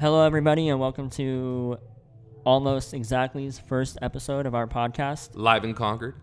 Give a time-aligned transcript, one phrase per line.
[0.00, 1.78] Hello, everybody, and welcome to
[2.44, 5.30] almost exactly's first episode of our podcast.
[5.34, 6.14] Live in Concord,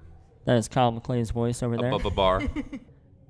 [0.46, 1.90] That is Kyle McClay's voice over there.
[1.90, 2.42] above a bar.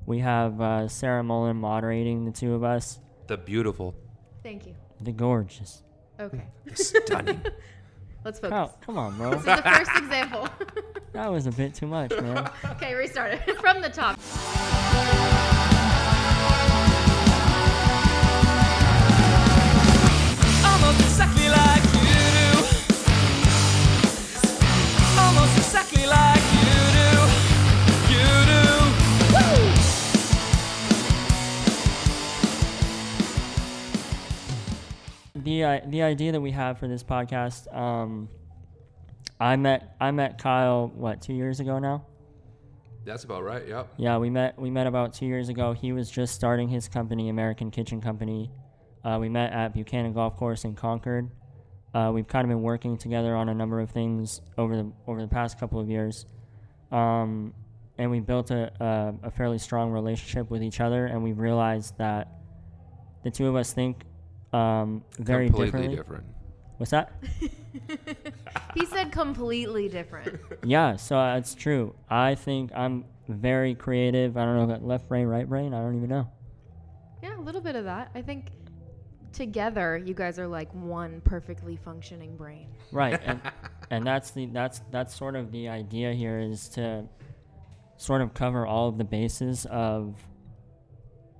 [0.05, 2.97] We have uh, Sarah Mullen moderating the two of us.
[3.27, 3.93] the beautiful,
[4.41, 4.73] Thank you.
[5.01, 5.83] The gorgeous.
[6.17, 7.41] Okay, stunning.
[8.23, 8.51] let's focus.
[8.51, 9.31] Kyle, come on, bro.
[9.31, 10.47] This is the first example.
[11.11, 12.49] that was a bit too much, man.
[12.67, 14.17] okay, restart it from the top.
[35.47, 38.27] The uh, the idea that we have for this podcast, um,
[39.39, 42.05] I met I met Kyle what two years ago now.
[43.05, 43.65] That's about right.
[43.65, 43.93] Yep.
[43.95, 45.71] Yeah, we met we met about two years ago.
[45.71, 48.51] He was just starting his company, American Kitchen Company.
[49.05, 51.29] Uh, we met at Buchanan Golf Course in Concord.
[51.93, 55.21] Uh, we've kind of been working together on a number of things over the over
[55.21, 56.25] the past couple of years,
[56.91, 57.53] um,
[57.97, 61.05] and we built a, a a fairly strong relationship with each other.
[61.05, 62.27] And we realized that
[63.23, 64.03] the two of us think
[64.53, 65.95] um, very Completely differently.
[65.95, 66.25] different.
[66.77, 67.11] What's that?
[68.73, 70.39] He said completely different.
[70.63, 71.95] Yeah, so uh, it's true.
[72.09, 74.37] I think I'm very creative.
[74.37, 75.73] I don't know about left brain, right brain.
[75.73, 76.29] I don't even know.
[77.23, 78.11] Yeah, a little bit of that.
[78.13, 78.51] I think
[79.33, 82.67] together you guys are like one perfectly functioning brain.
[82.91, 83.41] Right, and
[83.89, 87.05] and that's the that's that's sort of the idea here is to
[87.97, 90.15] sort of cover all of the bases of,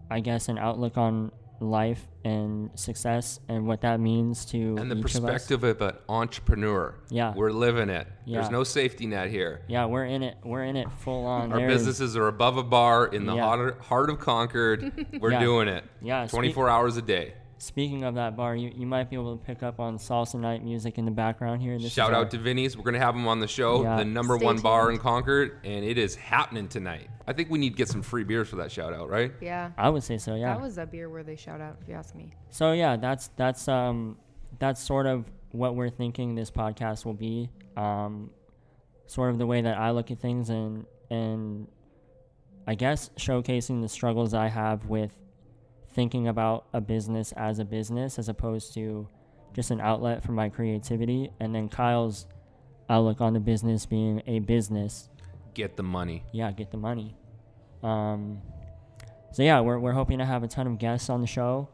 [0.09, 4.95] I guess, an outlook on life and success and what that means to And the
[4.95, 6.95] each of perspective of, an entrepreneur.
[7.09, 7.33] Yeah.
[7.36, 8.08] We're living it.
[8.25, 8.39] Yeah.
[8.39, 9.61] There's no safety net here.
[9.67, 10.38] Yeah, we're in it.
[10.44, 11.52] We're in it full on.
[11.52, 13.44] Our There is- businesses are above a bar in the Yeah.
[13.44, 13.77] heart,
[14.09, 15.08] of Concord.
[15.19, 15.39] We're Yeah.
[15.39, 15.83] doing it.
[16.02, 17.33] Yeah, speak- 24 hours a day.
[17.59, 20.63] Speaking of that bar, you, you might be able to pick up on salsa night
[20.63, 21.77] music in the background here.
[21.80, 22.77] This Shout is our- out to Vinny's.
[22.77, 23.97] We're going to have him on the show, Yeah.
[23.97, 24.99] the number Stay one bar in.
[24.99, 27.08] Concord, and it is happening tonight.
[27.27, 29.32] I think we need to get some free beers for that shout out, right?
[29.42, 29.71] Yeah.
[29.77, 30.36] I would say so.
[30.36, 30.54] Yeah.
[30.54, 32.32] That was a beer worthy shout out, if you ask me.
[32.52, 34.17] So yeah, that's that's um
[34.59, 37.49] that's sort of what we're thinking this podcast will be.
[37.76, 38.30] Um,
[39.08, 41.67] sort of the way that I look at things and and
[42.67, 45.11] I guess showcasing the struggles I have with
[45.97, 49.08] thinking about a business as a business as opposed to
[49.55, 52.27] just an outlet for my creativity and then Kyle's
[52.87, 55.09] outlook on the business being a business
[55.55, 56.23] Get the money.
[56.31, 57.15] yeah, get the money.
[57.81, 58.43] Um,
[59.31, 61.67] so yeah, we're we're hoping to have a ton of guests on the show.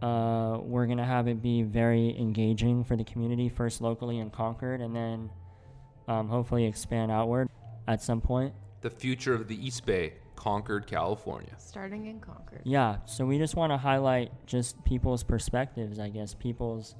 [0.00, 4.80] Uh, we're gonna have it be very engaging for the community, first locally in Concord,
[4.80, 5.28] and then
[6.08, 7.50] um, hopefully expand outward
[7.86, 8.54] at some point.
[8.80, 11.54] The future of the East Bay, Concord, California.
[11.56, 12.62] Starting in Concord.
[12.64, 16.96] Yeah, so we just want to highlight just people's perspectives, I guess, people's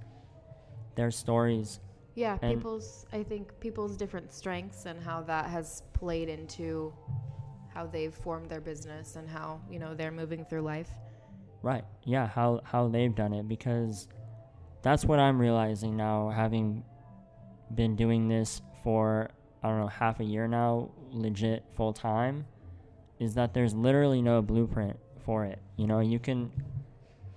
[0.94, 1.80] their stories.
[2.14, 6.92] Yeah, And- people's I think people's different strengths and how that has played into
[7.74, 10.90] how they've formed their business and how, you know, they're moving through life.
[11.62, 11.84] Right.
[12.04, 14.06] Yeah, how how they've done it because
[14.82, 16.84] that's what I'm realizing now having
[17.74, 19.30] been doing this for
[19.64, 22.46] I don't know half a year now legit full time
[23.22, 25.60] is that there's literally no blueprint for it.
[25.76, 26.50] You know, you can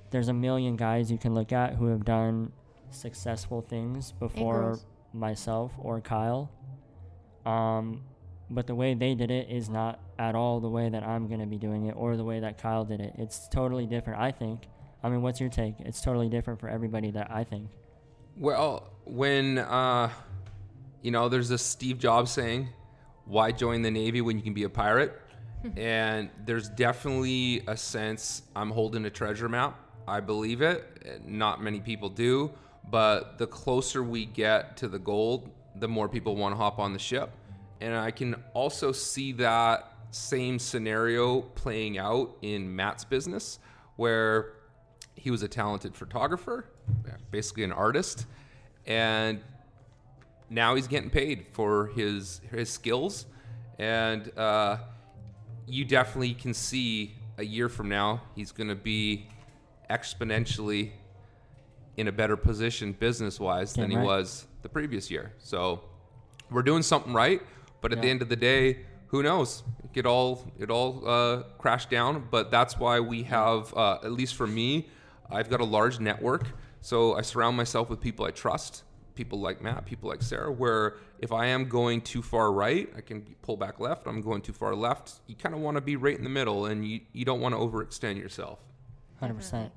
[0.09, 2.51] there's a million guys you can look at who have done
[2.89, 4.79] successful things before
[5.13, 6.51] myself or Kyle.
[7.45, 8.01] Um
[8.49, 11.39] but the way they did it is not at all the way that I'm going
[11.39, 13.13] to be doing it or the way that Kyle did it.
[13.17, 14.67] It's totally different, I think.
[15.03, 15.75] I mean, what's your take?
[15.79, 17.69] It's totally different for everybody that I think.
[18.37, 20.09] Well, when uh,
[21.01, 22.69] you know, there's this Steve Jobs saying,
[23.25, 25.19] "Why join the Navy when you can be a pirate?"
[25.77, 29.79] and there's definitely a sense I'm holding a treasure map.
[30.07, 31.23] I believe it.
[31.25, 32.51] Not many people do,
[32.89, 36.93] but the closer we get to the gold, the more people want to hop on
[36.93, 37.31] the ship.
[37.81, 43.59] And I can also see that same scenario playing out in Matt's business,
[43.95, 44.53] where
[45.15, 46.65] he was a talented photographer,
[47.31, 48.25] basically an artist,
[48.85, 49.41] and
[50.49, 53.25] now he's getting paid for his his skills,
[53.77, 54.77] and uh,
[55.67, 59.27] you definitely can see a year from now he's going to be
[59.89, 60.91] exponentially
[61.97, 64.05] in a better position business wise than Damn he right.
[64.05, 65.33] was the previous year.
[65.39, 65.81] So
[66.51, 67.41] we're doing something right,
[67.81, 69.63] but at the end of the day, who knows?
[69.93, 72.27] It all it all uh, crash down.
[72.29, 74.89] But that's why we have, uh, at least for me,
[75.31, 76.47] I've got a large network.
[76.81, 78.83] So I surround myself with people I trust,
[79.15, 80.51] people like Matt, people like Sarah.
[80.51, 84.07] Where if I am going too far right, I can pull back left.
[84.07, 85.21] I'm going too far left.
[85.27, 87.55] You kind of want to be right in the middle, and you you don't want
[87.55, 88.59] to overextend yourself.
[89.19, 89.71] Hundred percent.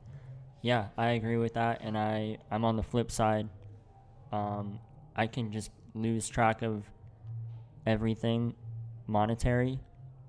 [0.63, 3.49] Yeah, I agree with that, and I I'm on the flip side.
[4.33, 4.81] Um,
[5.17, 6.85] I can just lose track of
[7.87, 8.55] everything
[9.07, 9.79] monetary,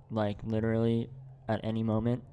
[0.09, 1.09] like literally
[1.47, 2.23] at any moment,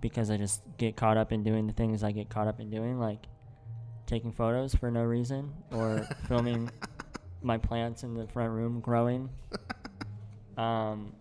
[0.00, 2.70] because I just get caught up in doing the things I get caught up in
[2.70, 3.26] doing, like
[4.08, 6.68] taking photos for no reason or filming
[7.42, 9.28] my plants in the front room growing.
[10.56, 11.12] Um,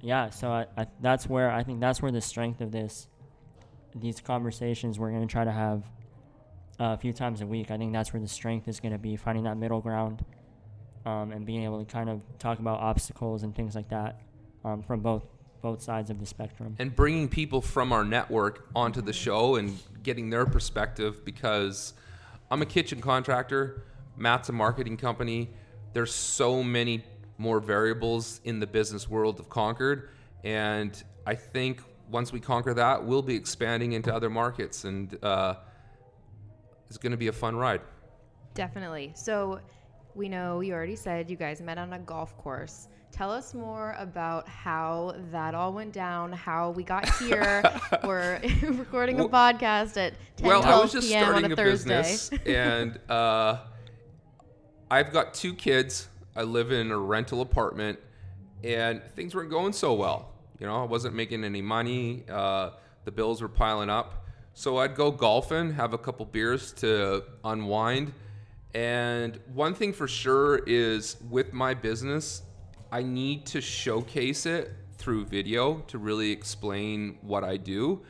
[0.00, 3.06] yeah, so I, I that's where I think that's where the strength of this
[3.94, 5.84] these conversations we're going to try to have
[6.80, 7.70] uh, a few times a week.
[7.70, 10.24] I think that's where the strength is going to be finding that middle ground
[11.04, 14.20] um, and being able to kind of talk about obstacles and things like that
[14.64, 15.24] um, from both
[15.62, 16.74] both sides of the spectrum.
[16.78, 21.92] and bringing people from our network onto the show and getting their perspective because
[22.50, 23.84] I'm a kitchen contractor,
[24.16, 25.50] Matt's a marketing company.
[25.92, 27.04] There's so many
[27.38, 30.08] more variables in the business world of Concord,
[30.42, 31.80] and I think
[32.10, 35.54] once we conquer that, we'll be expanding into other markets, and uh,
[36.88, 37.82] it's going to be a fun ride.
[38.54, 39.12] Definitely.
[39.14, 39.60] So
[40.20, 42.88] we know you already said you guys met on a golf course.
[43.10, 47.62] Tell us more about how that all went down, how we got here.
[48.04, 51.24] We're recording a podcast at 10, well, 12 I was just p.m.
[51.24, 52.02] on starting a a, Thursday.
[52.02, 53.60] business, and uh,
[54.90, 56.08] I've got two kids.
[56.36, 57.98] I live in a rental apartment,
[58.62, 60.34] and things weren't going so well.
[60.58, 62.24] You know, I wasn't making any money.
[62.28, 62.72] Uh,
[63.06, 68.12] the bills were piling up, so I'd go golfing, have a couple beers to unwind.
[68.74, 72.42] And one thing for sure is with my business,
[72.92, 78.02] I need to showcase it through video to really explain what I do.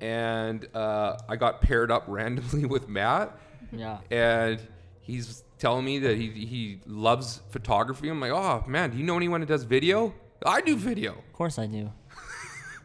[0.00, 3.38] And uh, I got paired up randomly with Matt,
[3.72, 3.98] Yeah.
[4.10, 4.60] and
[5.00, 8.08] he's telling me that he, he loves photography.
[8.08, 10.14] I'm like, oh man, do you know anyone that does video?
[10.44, 11.12] I do video.
[11.12, 11.90] Of course I do.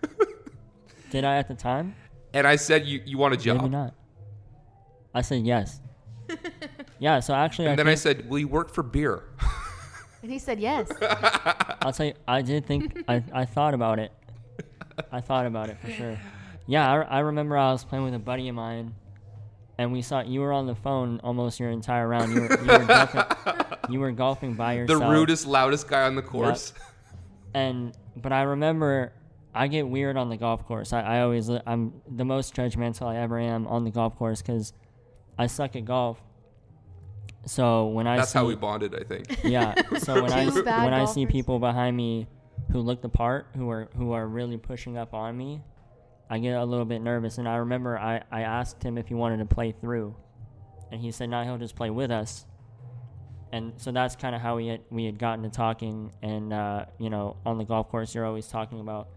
[1.12, 1.96] Did I at the time?
[2.34, 3.58] And I said, you, you want a job?
[3.58, 3.96] Maybe not.
[5.14, 5.82] I said yes.
[7.00, 9.24] yeah, so actually, I And then I said, will you work for beer?
[10.22, 10.92] And he said yes.
[11.82, 14.12] I'll tell you, I did think, I, I thought about it.
[15.14, 16.20] I thought about it for sure.
[16.68, 18.94] Yeah, I, I remember I was playing with a buddy of mine,
[19.78, 22.34] and we saw you were on the phone almost your entire round.
[22.34, 23.24] You were, you were, golfing,
[23.90, 25.00] you were golfing by yourself.
[25.00, 26.74] the rudest, loudest guy on the course.
[27.54, 29.14] and but I remember
[29.56, 30.92] I get weird on the golf course.
[30.92, 34.74] I, I always I'm the most judgmental I ever am on the golf course because
[35.38, 36.22] I suck at golf.
[37.50, 39.40] So when I That's see, how we bonded, I think.
[39.44, 39.74] yeah.
[39.98, 42.28] So when I Two s- when I see people behind me
[42.72, 45.64] who look the part, who are who are really pushing up on me,
[46.30, 47.40] I get a little bit nervous.
[47.40, 50.16] And I remember I I asked him if he wanted to play through,
[50.92, 52.46] and he said no, he'll just play with us.
[53.52, 56.12] And so that's kind of how we had we had gotten to talking.
[56.22, 59.08] And uh, you know, on the golf course, you're always talking about,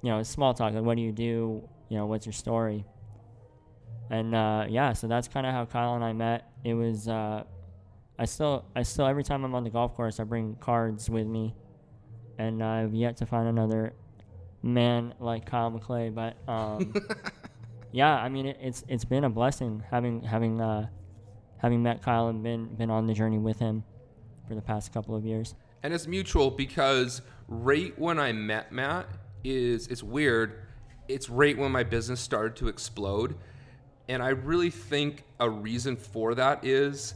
[0.00, 0.72] you know, small talk.
[0.72, 1.68] Like, what do you do?
[1.90, 2.86] You know, what's your story?
[4.08, 6.50] And uh, yeah, so that's kind of how Kyle and I met.
[6.64, 7.44] It was uh,
[8.18, 11.26] I still I still every time I'm on the golf course I bring cards with
[11.26, 11.54] me,
[12.38, 13.92] and I've yet to find another
[14.62, 16.14] man like Kyle McClay.
[16.14, 16.94] But um,
[17.92, 20.88] yeah, I mean it, it's it's been a blessing having having uh,
[21.58, 23.84] having met Kyle and been been on the journey with him
[24.48, 25.54] for the past couple of years.
[25.82, 29.08] and it's mutual because right when I met Matt
[29.44, 30.62] is it's weird.
[31.08, 33.36] It's right when my business started to explode,
[34.08, 37.14] and I really think a reason for that is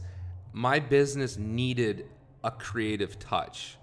[0.53, 2.07] my business needed
[2.43, 3.77] a creative touch,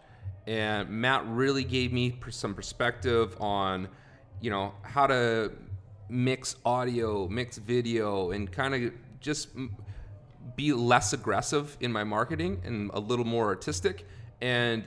[0.47, 3.89] and Matt really gave me some perspective on,
[4.41, 5.53] you know, how to
[6.09, 9.49] mix audio, mix video, and kind of just
[10.57, 14.07] be less aggressive in my marketing and a little more artistic.
[14.41, 14.85] And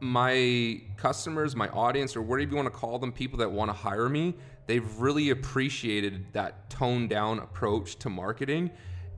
[0.00, 3.72] my customers, my audience, or whatever you want to call them, people that want to
[3.72, 4.34] hire me,
[4.66, 8.70] they've really appreciated that toned down approach to marketing.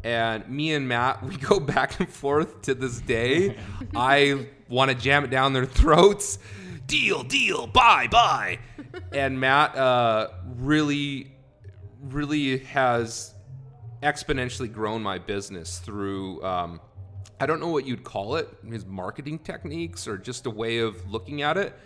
[0.04, 3.56] And me and Matt, we go back and forth to this day.
[3.94, 6.38] I want to jam it down their throats.
[6.86, 8.58] Deal, deal, buy, buy.
[9.12, 11.32] And Matt uh, really,
[12.02, 13.34] really has
[14.02, 16.80] exponentially grown my business through um,
[17.42, 21.10] I don't know what you'd call it, his marketing techniques or just a way of
[21.10, 21.76] looking at it.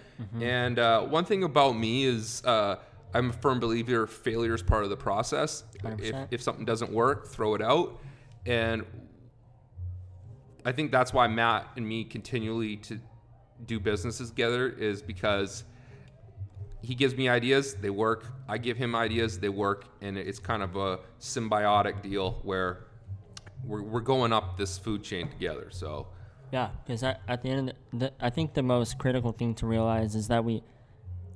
[0.41, 2.77] And uh, one thing about me is uh,
[3.17, 5.65] I'm a firm believer failure is part of the process.
[5.75, 6.29] If, 100%.
[6.31, 7.99] if something doesn't work, throw it out.
[8.45, 8.85] And
[10.67, 13.01] I think that's why Matt and me continually to
[13.65, 15.65] do businesses together is because
[16.83, 18.27] he gives me ideas, they work.
[18.49, 22.85] I give him ideas, they work, and it's kind of a symbiotic deal where
[23.65, 25.69] we're, we're going up this food chain together.
[25.71, 26.09] So
[26.53, 29.55] Yeah, because at, at the end of the, the, I think the most critical thing
[29.55, 30.63] to realize is that we,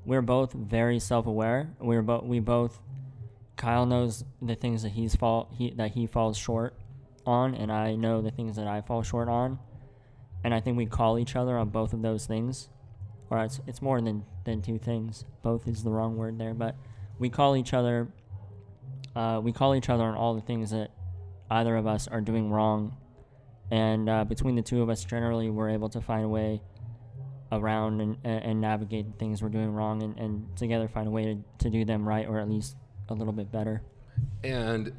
[0.04, 1.70] we're both very self-aware.
[1.80, 2.80] We're both we both
[3.56, 6.74] Kyle knows the things that he's fall he that he falls short
[7.26, 9.58] on, and I know the things that I fall short on,
[10.42, 12.68] and I think we call each other on both of those things,
[13.28, 15.24] or it's it's more than than two things.
[15.42, 16.74] Both is the wrong word there, but
[17.18, 18.08] we call each other.
[19.14, 20.90] Uh, we call each other on all the things that
[21.50, 22.96] either of us are doing wrong,
[23.70, 26.62] and uh, between the two of us, generally, we're able to find a way
[27.52, 31.38] around and, and navigate things we're doing wrong, and, and together find a way to,
[31.58, 32.76] to do them right, or at least
[33.08, 33.82] a little bit better.
[34.44, 34.92] And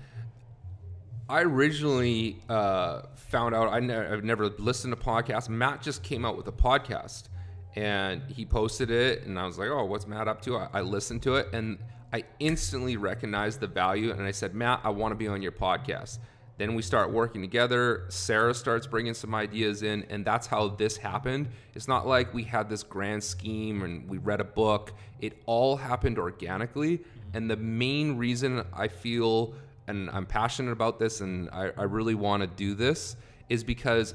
[1.30, 5.48] I originally uh, found out I I've never listened to podcasts.
[5.48, 7.30] Matt just came out with a podcast,
[7.76, 10.82] and he posted it, and I was like, "Oh, what's Matt up to?" I, I
[10.82, 11.78] listened to it, and
[12.12, 15.54] I instantly recognized the value, and I said, "Matt, I want to be on your
[15.54, 16.20] podcast."
[16.62, 18.06] Then we start working together.
[18.10, 21.50] Sarah starts bringing some ideas in, and that's how this happened.
[21.74, 24.94] It's not like we had this grand scheme and we read a book.
[25.22, 27.02] It all happened organically.
[27.34, 29.56] And the main reason I feel,
[29.88, 33.16] and I'm passionate about this, and I, I really want to do this,
[33.50, 34.14] is because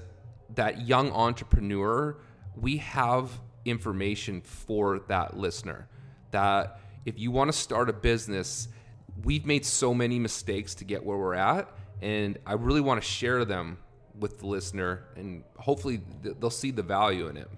[0.54, 2.16] that young entrepreneur,
[2.54, 3.28] we have
[3.64, 5.88] information for that listener.
[6.30, 8.68] That if you want to start a business,
[9.24, 11.68] we've made so many mistakes to get where we're at
[12.02, 13.78] and I really want to share them
[14.18, 17.48] with the listener, and hopefully th- they'll see the value in it.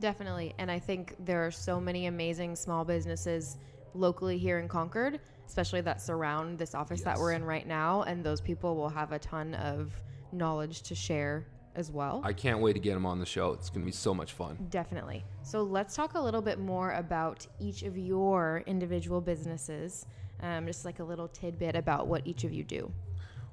[0.00, 0.52] Definitely.
[0.58, 3.56] And I think there are so many amazing small businesses
[3.94, 8.02] locally here in Concord, especially that surround this office that we're in right now.
[8.02, 9.92] And those people will have a ton of
[10.32, 11.46] knowledge to share
[11.76, 12.20] as well.
[12.24, 13.52] I can't wait to get them on the show.
[13.52, 14.66] It's going to be so much fun.
[14.70, 15.24] Definitely.
[15.42, 20.06] So let's talk a little bit more about each of your individual businesses.
[20.40, 22.92] Um, just like a little tidbit about what each of you do.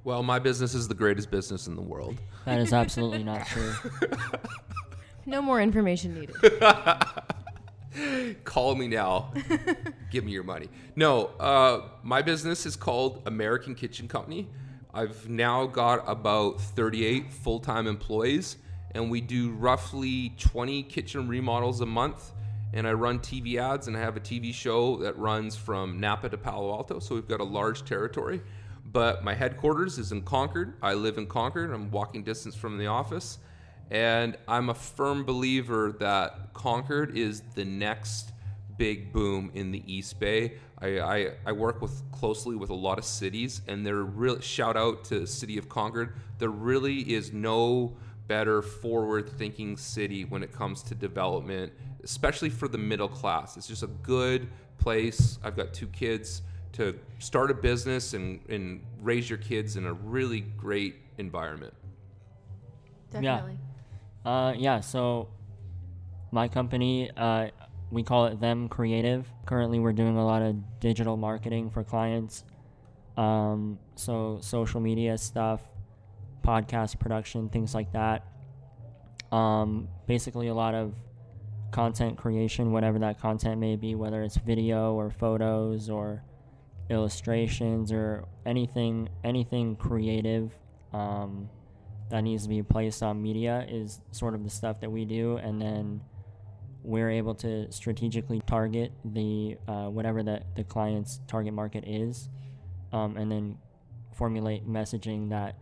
[0.04, 2.18] Well, my business is the greatest business in the world.
[2.46, 3.74] That is absolutely not true.
[5.26, 6.36] No more information needed.
[8.44, 9.32] Call me now.
[10.12, 10.70] Give me your money.
[10.96, 14.48] No, uh, my business is called American Kitchen Company.
[14.92, 18.58] I've now got about 38 full time employees,
[18.96, 22.32] and we do roughly 20 kitchen remodels a month.
[22.74, 26.30] And I run TV ads, and I have a TV show that runs from Napa
[26.30, 27.00] to Palo Alto.
[27.00, 28.42] So we've got a large territory.
[28.92, 30.74] But my headquarters is in Concord.
[30.82, 31.72] I live in Concord.
[31.72, 33.38] I'm walking distance from the office.
[33.92, 38.32] And I'm a firm believer that Concord is the next
[38.78, 40.54] big boom in the East Bay.
[40.80, 44.78] I, I, I work with closely with a lot of cities, and they're really shout
[44.78, 46.16] out to the city of Concord.
[46.38, 52.78] There really is no better forward-thinking city when it comes to development, especially for the
[52.78, 53.58] middle class.
[53.58, 55.40] It's just a good place.
[55.44, 56.44] I've got two kids
[56.74, 61.74] to start a business and, and raise your kids in a really great environment.
[63.12, 63.58] Definitely.
[64.26, 65.30] Uh, yeah, so
[66.32, 67.48] my company, uh,
[67.92, 69.28] we call it Them Creative.
[69.46, 72.44] Currently, we're doing a lot of digital marketing for clients.
[73.18, 75.62] Um, so, social media stuff,
[76.44, 78.26] podcast production, things like that.
[79.32, 80.94] Um, basically, a lot of
[81.72, 86.24] content creation, whatever that content may be, whether it's video or photos or
[86.90, 90.52] illustrations or anything, anything creative.
[90.94, 91.50] Um,
[92.10, 95.38] that needs to be placed on media is sort of the stuff that we do
[95.38, 96.02] and then
[96.84, 102.30] we're able to strategically target the uh, whatever the, the client's target market is
[102.94, 103.58] um, and then
[104.16, 105.56] formulate messaging that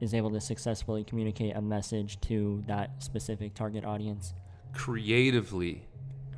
[0.00, 4.32] is able to successfully communicate a message to that specific target audience
[4.72, 5.87] Creatively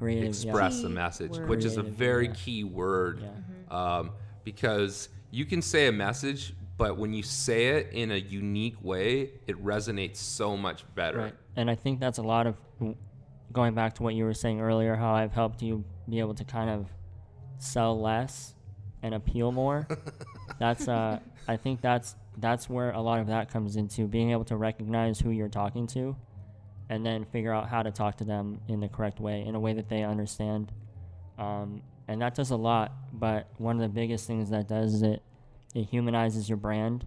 [0.01, 1.49] creative express Key the message, word.
[1.49, 2.35] which is a very yeah.
[2.35, 3.23] key word.
[3.23, 4.11] yeah Um,
[4.43, 9.31] because you can say a message, but when you say it in a unique way,
[9.47, 11.19] it resonates so much better.
[11.19, 11.35] Right.
[11.55, 12.57] And I think that's a lot of
[13.53, 16.45] going back to what you were saying earlier, how I've helped you be able to
[16.45, 16.87] kind of
[17.59, 18.55] sell less
[19.03, 19.87] and appeal more.
[20.59, 24.45] that's uh I think that's that's where a lot of that comes into being able
[24.47, 26.17] to recognize who you're talking to
[26.91, 29.61] and then figure out how to talk to them in the correct way, in a
[29.61, 30.73] way that they understand.
[31.39, 35.03] Um, and that does a lot, but one of the biggest things that does is
[35.03, 35.23] it
[35.73, 37.07] it humanizes your brand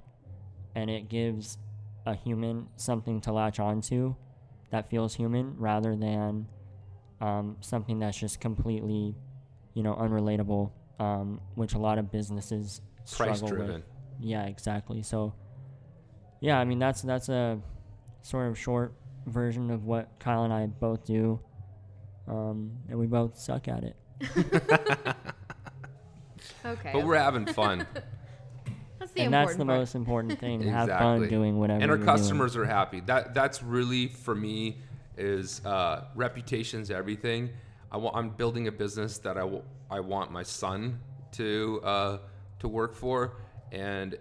[0.74, 1.58] and it gives
[2.06, 4.16] a human something to latch onto
[4.72, 6.48] that feels human rather than
[7.20, 9.16] um, something that's just completely,
[9.74, 12.80] you know, unrelatable, um, which a lot of businesses
[13.12, 13.84] Price struggle with.
[14.22, 15.04] Yeah, exactly.
[15.04, 15.34] So,
[16.40, 17.60] yeah, I mean that's that's a
[18.22, 18.94] sort of short
[19.26, 21.40] version of what Kyle and I both do,
[22.28, 23.96] um, and we both suck at it.
[26.66, 26.92] Okay.
[26.94, 27.86] But we're having fun.
[29.00, 29.80] that's the and that's the part.
[29.80, 30.62] most important thing.
[30.70, 31.30] Have fun Exactly.
[31.30, 31.82] doing whatever.
[31.82, 32.18] and our you're doing.
[32.18, 33.02] customers are happy.
[33.02, 34.78] That that's really for me
[35.18, 37.50] is uh, reputation's everything.
[37.92, 39.62] I want I'm building a business that I wa-
[39.92, 41.00] I want my son
[41.34, 42.18] to uh,
[42.60, 43.36] to work for,
[43.72, 44.16] and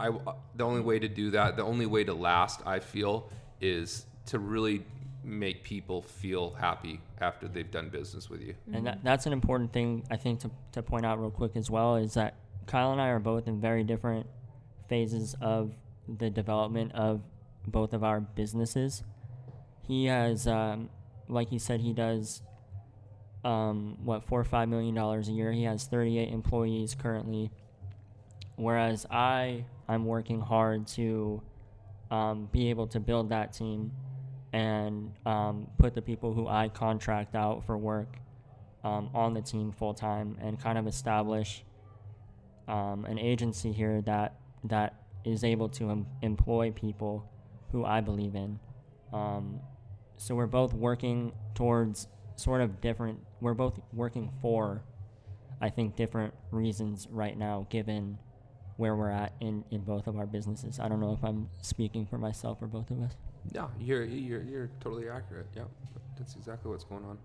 [0.00, 0.10] I
[0.56, 3.30] the only way to do that, the only way to last, I feel,
[3.60, 4.84] is to really
[5.24, 8.54] make people feel happy after they've done business with you.
[8.72, 11.70] And that, that's an important thing I think to, to point out real quick as
[11.70, 12.34] well is that
[12.66, 14.26] Kyle and I are both in very different
[14.88, 15.72] phases of
[16.08, 17.20] the development of
[17.66, 19.02] both of our businesses.
[19.86, 20.88] He has, um,
[21.28, 22.42] like he said, he does
[23.44, 25.52] um, what four or five million dollars a year.
[25.52, 27.50] He has 38 employees currently,
[28.56, 31.42] whereas I I'm working hard to
[32.10, 33.92] um, be able to build that team
[34.52, 38.16] and um, put the people who I contract out for work
[38.84, 41.64] um, on the team full time and kind of establish
[42.68, 44.94] um, an agency here that that
[45.24, 47.28] is able to em- employ people
[47.70, 48.58] who I believe in.
[49.12, 49.60] Um,
[50.16, 52.06] so we're both working towards
[52.36, 53.20] sort of different.
[53.40, 54.82] We're both working for,
[55.60, 58.18] I think, different reasons right now, given
[58.76, 60.78] where we're at in, in both of our businesses.
[60.80, 63.12] I don't know if I'm speaking for myself or both of us.
[63.54, 65.46] No, you're you're you're totally accurate.
[65.54, 65.64] Yeah,
[66.16, 67.18] that's exactly what's going on.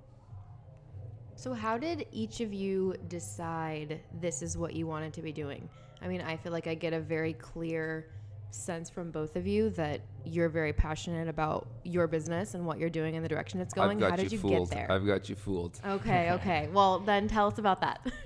[1.36, 5.70] So, how did each of you decide this is what you wanted to be doing?
[6.02, 8.08] I mean, I feel like I get a very clear
[8.50, 12.90] sense from both of you that you're very passionate about your business and what you're
[12.90, 14.00] doing and the direction it's going.
[14.00, 14.70] How did you you fooled.
[14.70, 14.92] get there?
[14.92, 15.80] I've got you fooled.
[15.86, 16.70] okay, okay.
[16.72, 18.02] Well, then tell us about that.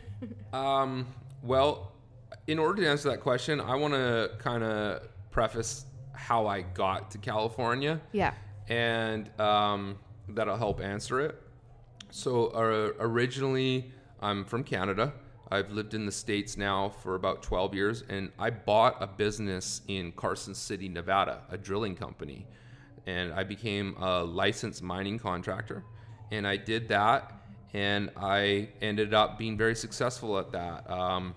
[0.53, 1.07] Um,
[1.41, 1.93] well,
[2.45, 5.85] in order to answer that question, I want to kind of preface
[6.21, 7.99] how I got to California.
[8.11, 8.33] yeah.
[8.69, 9.97] and um,
[10.29, 11.41] that'll help answer it.
[12.11, 15.13] So, uh, originally, I'm from Canada.
[15.49, 19.81] I've lived in the States now for about 12 years, and I bought a business
[19.87, 22.45] in Carson City, Nevada, a drilling company.
[23.07, 25.83] And I became a licensed mining contractor.
[26.31, 27.33] And I did that,
[27.73, 30.89] and I ended up being very successful at that.
[30.89, 31.35] Um,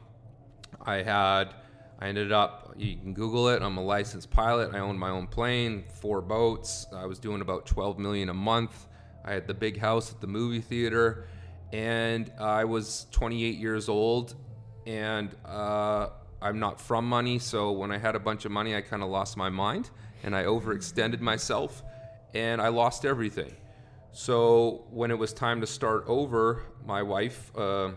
[0.85, 1.55] I had,
[1.99, 3.63] I ended up, you can Google it.
[3.63, 4.75] I'm a licensed pilot.
[4.75, 6.87] I owned my own plane, four boats.
[6.95, 8.89] I was doing about 12 million a month.
[9.25, 11.27] I had the big house at the movie theater,
[11.73, 14.35] and I was 28 years old.
[14.87, 16.09] And uh,
[16.43, 19.09] I'm not from money, so when I had a bunch of money, I kind of
[19.09, 19.89] lost my mind,
[20.23, 21.83] and I overextended myself,
[22.35, 23.55] and I lost everything.
[24.13, 27.93] So when it was time to start over, my wife uh,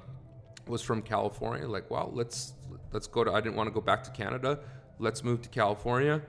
[0.66, 1.68] was from California.
[1.68, 2.54] Like, well, let's
[2.92, 3.32] let's go to.
[3.32, 4.60] I didn't want to go back to Canada.
[5.00, 6.22] Let's move to California.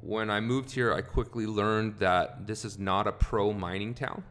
[0.00, 4.22] When I moved here, I quickly learned that this is not a pro mining town,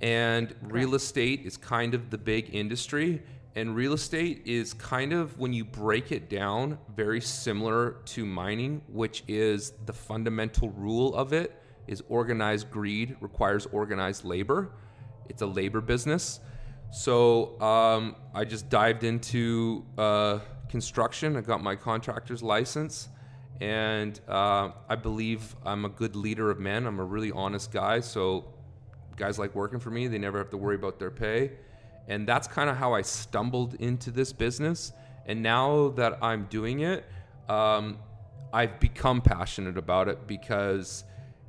[0.00, 3.22] and real estate is kind of the big industry.
[3.54, 8.80] And real estate is kind of, when you break it down, very similar to mining,
[8.88, 14.70] which is the fundamental rule of it is organized greed requires organized labor.
[15.28, 16.40] It's a labor business.
[16.92, 20.38] So um, I just dived into uh,
[20.72, 21.36] construction.
[21.36, 23.10] I got my contractor's license.
[23.60, 26.86] And uh, I believe I'm a good leader of men.
[26.86, 28.00] I'm a really honest guy.
[28.00, 28.46] So
[29.14, 30.08] guys like working for me.
[30.08, 31.52] They never have to worry about their pay.
[32.08, 34.92] And that's kind of how I stumbled into this business.
[35.26, 37.04] And now that I'm doing it,
[37.50, 37.98] um,
[38.52, 41.04] I've become passionate about it because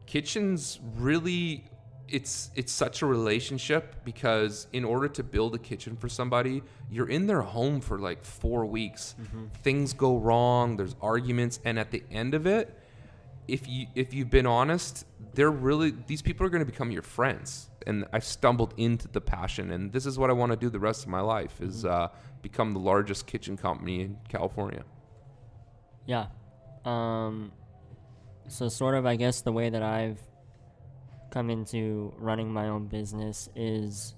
[0.05, 1.63] kitchens really
[2.09, 7.09] it's it's such a relationship because in order to build a kitchen for somebody you're
[7.09, 9.15] in their home for like 4 weeks.
[9.63, 12.77] Things go wrong there's arguments and at the end of it
[13.47, 17.01] if you if you've been honest they're really these people are going to become your
[17.01, 17.69] friends.
[17.87, 20.79] And i've stumbled into the passion and this is what i want to do the
[20.79, 22.09] rest of my life is uh,
[22.41, 24.83] become the largest kitchen company in california.
[26.05, 26.27] Yeah.
[26.85, 27.51] Um,
[28.47, 30.19] so sort of, I guess the way that I've
[31.33, 34.13] come into running my own business is,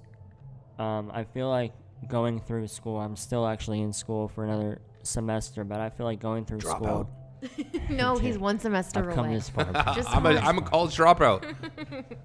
[0.77, 1.71] um, I feel like
[2.09, 2.99] going through school.
[2.99, 6.77] I'm still actually in school for another semester, but I feel like going through Drop
[6.77, 7.09] school.
[7.41, 7.89] out.
[7.89, 9.35] no, he's one semester I've come away.
[9.35, 9.65] this far.
[9.95, 10.37] Just I'm, a, one.
[10.39, 11.55] I'm a college dropout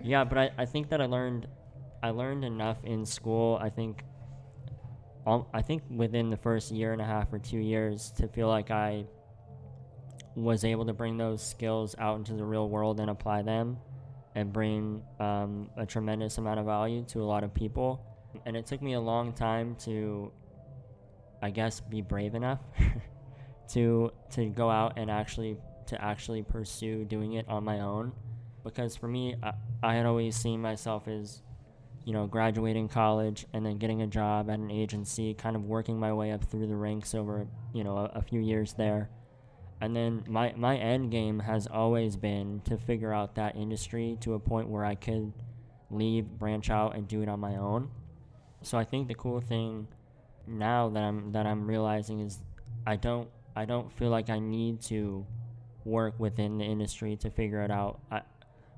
[0.02, 1.46] yeah, but I, I think that I learned
[2.02, 3.58] I learned enough in school.
[3.60, 4.02] I think
[5.26, 8.48] all, I think within the first year and a half or two years to feel
[8.48, 9.04] like I
[10.34, 13.76] was able to bring those skills out into the real world and apply them
[14.34, 18.04] and bring um, a tremendous amount of value to a lot of people.
[18.46, 20.30] And it took me a long time to,
[21.42, 22.60] I guess, be brave enough
[23.72, 28.12] to to go out and actually to actually pursue doing it on my own
[28.64, 31.42] because for me I, I had always seen myself as
[32.04, 35.98] you know graduating college and then getting a job at an agency kind of working
[35.98, 39.08] my way up through the ranks over you know a, a few years there
[39.80, 44.34] and then my my end game has always been to figure out that industry to
[44.34, 45.32] a point where I could
[45.90, 47.90] leave branch out and do it on my own
[48.62, 49.88] so I think the cool thing
[50.46, 52.38] now that I'm that I'm realizing is
[52.86, 55.26] I don't I don't feel like I need to
[55.84, 58.00] work within the industry to figure it out.
[58.10, 58.22] I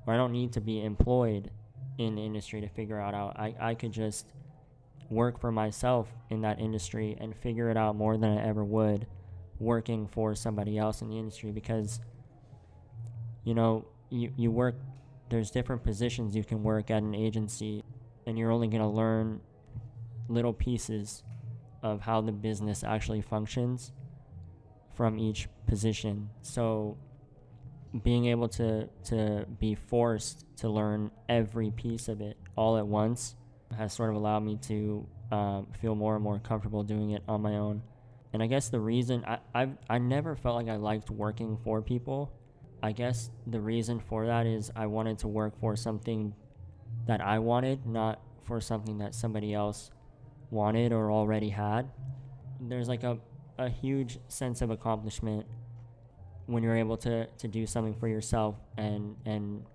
[0.05, 1.51] or I don't need to be employed
[1.97, 3.37] in the industry to figure it out.
[3.37, 4.33] I, I could just
[5.09, 9.05] work for myself in that industry and figure it out more than I ever would
[9.59, 11.99] working for somebody else in the industry because
[13.43, 14.75] you know, you, you work
[15.29, 17.83] there's different positions you can work at an agency
[18.27, 19.41] and you're only going to learn
[20.27, 21.23] little pieces
[21.81, 23.91] of how the business actually functions
[24.93, 26.29] from each position.
[26.41, 26.97] So
[28.03, 33.35] being able to to be forced to learn every piece of it all at once
[33.75, 37.41] has sort of allowed me to um, feel more and more comfortable doing it on
[37.41, 37.81] my own.
[38.33, 41.81] And I guess the reason I I've, I never felt like I liked working for
[41.81, 42.31] people.
[42.81, 46.33] I guess the reason for that is I wanted to work for something
[47.07, 49.91] that I wanted, not for something that somebody else
[50.51, 51.89] wanted or already had.
[52.59, 53.17] There's like a,
[53.57, 55.45] a huge sense of accomplishment
[56.45, 59.65] when you're able to, to do something for yourself and and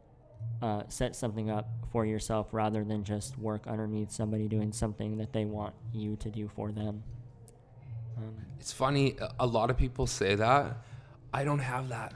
[0.63, 5.33] uh, set something up for yourself rather than just work underneath somebody doing something that
[5.33, 7.03] they want you to do for them.
[8.61, 9.17] It's funny.
[9.39, 10.79] a- lot of people say that.
[11.33, 12.15] I don't have that.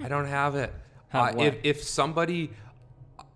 [0.00, 0.72] I don't have it.
[1.08, 2.50] Have Uh, if if somebody,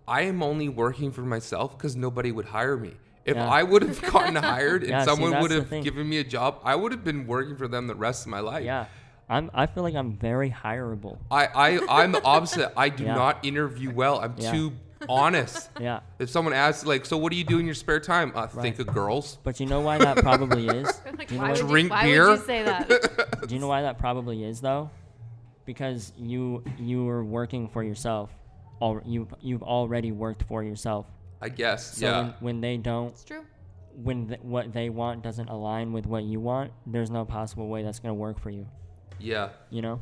[0.07, 2.93] I am only working for myself because nobody would hire me.
[3.25, 3.49] If Yeah.
[3.49, 6.75] I would have gotten hired and Yeah, someone would have given me a job, I
[6.75, 8.63] would have been working for them the rest of my life.
[8.63, 8.85] yeah,
[9.27, 9.49] I'm.
[9.55, 11.17] I feel like I'm very hireable.
[11.31, 12.71] I, I I'm the opposite.
[12.77, 13.15] I do Yeah.
[13.15, 14.19] not interview well.
[14.19, 14.73] I'm too
[15.09, 15.69] honest.
[15.79, 18.31] Yeah, If someone asks like, so what do you do in your spare time?
[18.35, 19.37] Uh, Think of girls.
[19.43, 21.01] but you know why that probably is.
[21.17, 22.29] Like, do you know why what- would Drink you, why beer?
[22.29, 23.41] would you say that?
[23.47, 24.89] Do you know why that probably is though?
[25.65, 28.29] Because you you were working for yourself.
[28.81, 31.05] Al- you you've already worked for yourself.
[31.41, 31.97] I guess.
[31.97, 32.21] So yeah.
[32.21, 33.43] when, when they don't, it's true.
[33.95, 37.83] when th- what they want doesn't align with what you want, there's no possible way
[37.83, 38.65] that's gonna work for you.
[39.19, 39.49] yeah.
[39.69, 40.01] You know?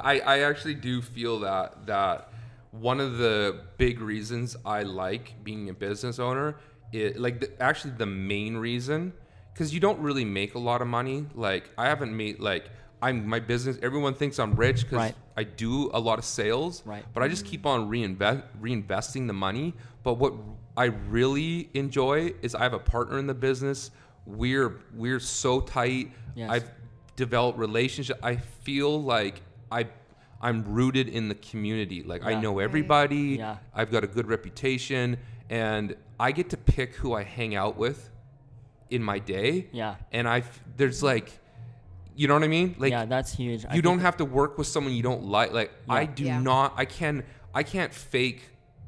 [0.00, 2.29] I, I actually do feel that that
[2.70, 6.56] one of the big reasons I like being a business owner
[6.92, 9.12] is like the, actually the main reason
[9.52, 11.26] because you don't really make a lot of money.
[11.34, 12.70] Like I haven't made like
[13.02, 13.78] I'm my business.
[13.82, 15.14] Everyone thinks I'm rich because Right.
[15.36, 16.82] I do a lot of sales.
[16.84, 17.04] Right.
[17.14, 19.74] But I just keep on reinvest reinvesting the money.
[20.02, 20.34] But what
[20.76, 23.90] I really enjoy is I have a partner in the business.
[24.26, 26.12] We're we're so tight.
[26.34, 26.50] Yes.
[26.50, 26.70] I've
[27.16, 28.18] developed relationship.
[28.22, 29.86] I feel like I
[30.40, 32.02] I'm rooted in the community.
[32.02, 33.36] Like I know everybody.
[33.38, 33.56] Yeah.
[33.74, 35.18] I've got a good reputation
[35.50, 38.10] and I get to pick who I hang out with
[38.88, 39.68] in my day.
[39.72, 39.96] Yeah.
[40.12, 40.42] And I
[40.76, 41.30] there's like
[42.16, 42.74] you know what I mean?
[42.78, 43.64] Like yeah, that's huge.
[43.68, 45.52] I you don't have to work with someone you don't like.
[45.52, 46.40] Like I do Yeah.
[46.40, 47.24] not I can
[47.54, 48.42] I can't fake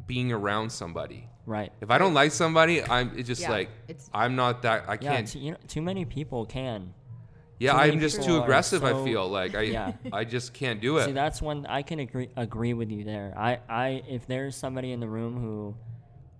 [0.07, 1.29] being around somebody.
[1.47, 1.73] right.
[1.81, 4.95] If I don't like somebody, I'm it's just Yeah, like it's- I'm not that I
[4.95, 6.95] Yeah, can't too, you know, too many people can.
[7.63, 8.85] Yeah, I'm just too aggressive.
[8.85, 9.93] I feel like I, Yeah.
[10.13, 11.07] I just can't do it.
[11.07, 13.33] See, that's one I can agree agree with you there.
[13.37, 15.75] I, I if there's somebody in the room who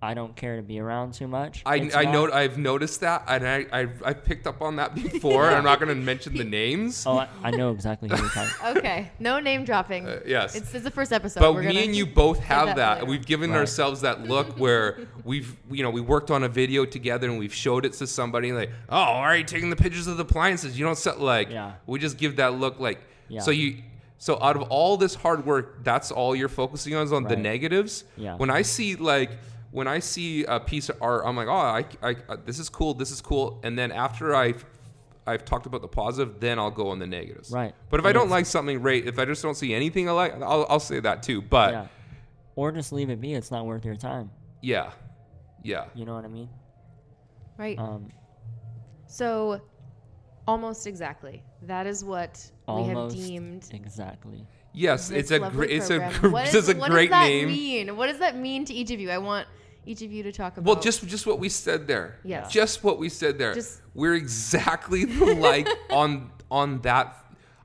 [0.03, 1.63] I don't care to be around too much.
[1.65, 4.75] I, it's I not- know I've noticed that, and I I've, I've picked up on
[4.75, 5.45] that before.
[5.49, 7.05] I'm not going to mention the names.
[7.07, 8.77] Oh, I, I know exactly who you're talking.
[8.77, 10.07] Okay, no name dropping.
[10.07, 10.55] Uh, yes.
[10.55, 11.39] It's, it's the first episode.
[11.39, 12.93] but We're me gonna and you both have for that.
[12.99, 13.05] later.
[13.05, 13.59] We've given Right.
[13.59, 17.53] ourselves that look where we've you know we worked on a video together and we've
[17.53, 20.77] showed it to somebody like, oh, all right, taking the pictures of the appliances.
[20.77, 21.73] You don't set like Yeah.
[21.87, 23.39] we just give that look like Yeah.
[23.41, 23.77] so you.
[24.17, 27.29] So out of all this hard work, that's all you're focusing on is on the
[27.35, 27.39] Right.
[27.39, 28.05] negatives.
[28.15, 28.35] Yeah.
[28.37, 29.31] When I see like
[29.73, 32.69] when I see a piece of art, I'm like, oh, I, I, uh, this is
[32.69, 34.63] cool, this is cool, and then after I've
[35.25, 37.49] I've talked about the positive, then I'll go on the negatives.
[37.49, 37.73] Right.
[37.89, 39.03] But if I don't like something, right?
[39.05, 41.41] If I just don't see anything I like, I'll, I'll say that too.
[41.41, 41.87] But yeah.
[42.55, 43.33] Or just leave it be.
[43.33, 44.29] It's not worth your time.
[44.61, 44.91] yeah,
[45.63, 45.85] yeah.
[45.95, 46.49] You know what I mean?
[47.57, 47.79] right.
[47.79, 48.09] Um,
[49.07, 49.61] so,
[50.47, 51.41] almost exactly.
[51.63, 53.69] That is what we have deemed.
[53.73, 54.45] exactly.
[54.73, 56.21] Yes, this it's a lovely great it's a program.
[56.21, 57.47] gr- What this is- is a what great does that name.
[57.47, 57.95] mean?
[57.95, 59.09] What does that mean to each of you?
[59.09, 59.47] I want
[59.85, 60.65] each of you to talk about.
[60.65, 62.19] Well, just just what we said there.
[62.23, 62.51] Yes.
[62.51, 63.53] Just what we said there.
[63.53, 67.17] Just- We're exactly like on on that.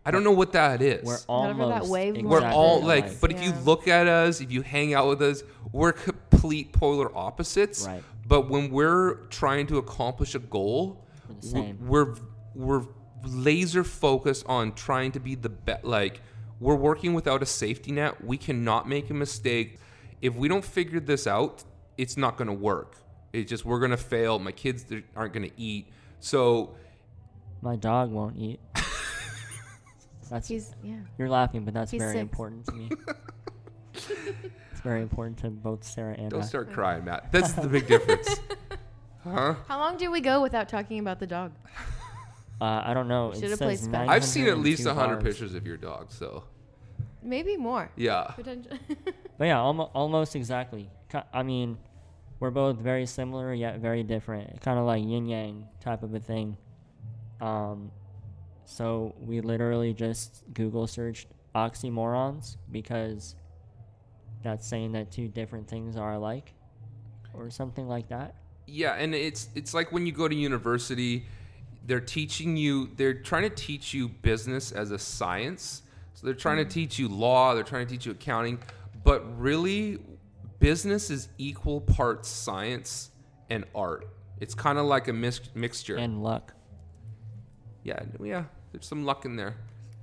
[0.07, 1.05] I don't know what that is.
[1.05, 1.91] We're Whatever that almost.
[1.91, 3.21] wavelength We're all Exactly like, alike.
[3.21, 7.15] but if you look at us, if you hang out with us, we're complete polar
[7.17, 7.87] opposites.
[7.87, 8.03] Right.
[8.27, 11.87] But when we're trying to accomplish a goal, We're the we're same.
[11.87, 12.15] we're,
[12.55, 12.85] we're
[13.25, 15.85] laser focused on trying to be the best.
[15.85, 16.23] Like
[16.59, 18.25] we're working without a safety net.
[18.25, 19.79] We cannot make a mistake.
[20.23, 21.65] If we don't figure this out,
[21.99, 22.97] it's not going to work.
[23.33, 24.39] It's just we're going to fail.
[24.39, 25.89] My kids aren't going to eat.
[26.21, 26.75] So
[27.61, 28.61] My dog won't eat.
[30.31, 30.97] That's he's yeah.
[31.19, 32.21] you're laughing, but that's He's very six.
[32.23, 32.91] important to me.
[33.95, 36.45] it's very important to both Sarah and don't I.
[36.45, 37.29] start crying, Matt.
[37.33, 38.37] That's the big difference.
[39.25, 39.55] Huh?
[39.67, 41.53] How long do we go without talking about the dog?
[42.61, 43.33] Uh, I don't know.
[43.33, 45.25] Should've It played says I've seen at least 902 hundred bars.
[45.25, 46.11] pictures of your dog.
[46.11, 46.45] So
[47.23, 47.91] Maybe more.
[47.97, 48.77] yeah, Potential.
[49.39, 50.91] But yeah, almost, almost exactly.
[51.33, 51.79] I mean,
[52.40, 54.61] we're both very similar yet very different.
[54.61, 56.57] Kind of like yin yang type of a thing.
[57.40, 57.90] Um,
[58.64, 63.35] so we literally just Google searched oxymorons because
[64.42, 66.53] that's saying that two different things are alike,
[67.35, 68.35] or something like that.
[68.66, 71.27] yeah, and it's it's like when you go to university,
[71.87, 72.90] they're teaching you.
[72.96, 75.83] They're trying to teach you business as a science.
[76.14, 77.55] So they're trying to teach you law.
[77.55, 78.59] They're trying to teach you accounting,
[79.05, 79.98] but really,
[80.59, 83.11] business is equal parts science
[83.51, 84.07] and art.
[84.40, 85.97] It's kind of like a mix- mixture.
[85.97, 86.55] And luck,
[87.85, 88.44] yeah, yeah.
[88.73, 89.57] There's some luck in there.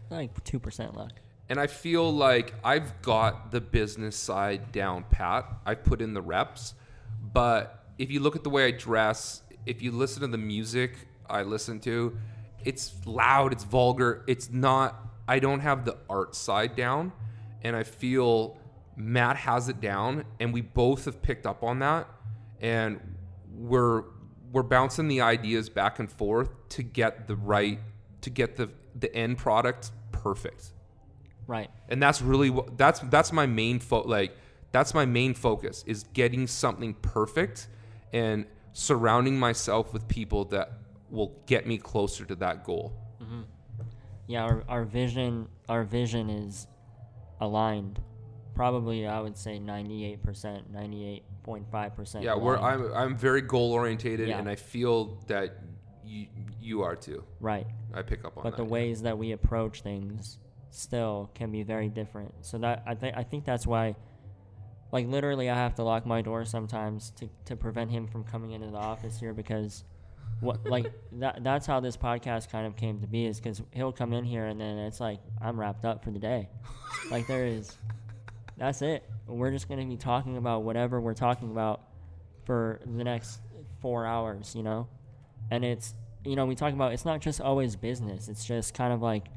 [0.09, 1.11] like two percent luck.
[1.47, 5.45] And I feel like I've got the business side down pat.
[5.65, 6.73] I put in the reps.
[7.33, 10.95] But if you look at the way I dress, if you listen to the music
[11.29, 12.17] I listen to,
[12.63, 14.23] it's loud, it's vulgar.
[14.27, 14.95] It's not,
[15.27, 17.11] I don't have the art side down.
[17.61, 18.57] And I feel
[18.95, 20.25] Matt has it down.
[20.39, 22.07] And we both have picked up on that.
[22.61, 22.99] And
[23.53, 24.03] we're,
[24.51, 27.79] we're bouncing the ideas back and forth to get the right,
[28.21, 30.71] to get the, the end product perfect
[31.47, 31.69] Right.
[31.89, 34.35] and that's really what that's that's my main fo- like
[34.71, 37.67] that's my main focus is getting something perfect
[38.11, 40.71] and surrounding myself with people that
[41.11, 43.41] will get me closer to that goal mm-hmm.
[44.27, 46.65] Yeah, our, our vision our vision is
[47.39, 48.01] aligned.
[48.55, 50.63] Probably I would say 98%,
[51.45, 52.23] 98.5%.
[52.23, 54.39] yeah we're i'm i'm very goal orientated Yeah.
[54.39, 55.57] and i feel that
[56.03, 56.27] you
[56.61, 57.67] you are too right.
[57.93, 58.69] i pick up on But that the yeah.
[58.77, 60.39] ways that we approach things
[60.71, 62.33] still can be very different.
[62.41, 63.95] So that I think I think that's why
[64.91, 68.51] like literally I have to lock my door sometimes to, to prevent him from coming
[68.51, 69.83] into the office here because
[70.41, 73.93] what like that that's how this podcast kind of came to be is cuz he'll
[73.93, 76.49] come in here and then it's like I'm wrapped up for the day.
[77.09, 77.77] like there is
[78.57, 79.03] that's it.
[79.27, 81.81] We're just going to be talking about whatever we're talking about
[82.45, 83.41] for the next
[83.81, 84.87] 4 hours, you know?
[85.51, 88.29] And it's you know, we talk about it's not just always business.
[88.29, 89.27] It's just kind of like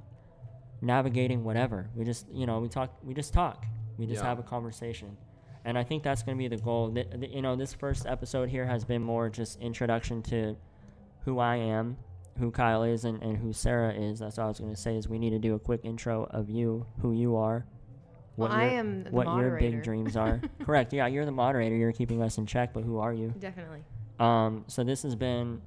[0.80, 1.90] navigating whatever.
[1.94, 3.66] We just, you know, we talk, we just talk.
[3.98, 4.28] We just Yeah.
[4.28, 5.16] have a conversation.
[5.64, 6.90] And I think that's going to be the goal.
[6.92, 10.56] Th- th- you know, this first episode here has been more just introduction to
[11.24, 11.96] who I am,
[12.38, 14.20] who Kyle is, and, and who Sarah is.
[14.20, 16.24] That's all I was going to say is we need to do a quick intro
[16.30, 17.66] of you, who you are,
[18.38, 20.40] Well, I am the what your big dreams are.
[20.64, 20.92] Correct.
[20.92, 21.74] Yeah, you're the moderator.
[21.74, 23.34] You're keeping us in check, but who are you?
[23.38, 23.82] Definitely.
[24.20, 25.60] Um, so this has been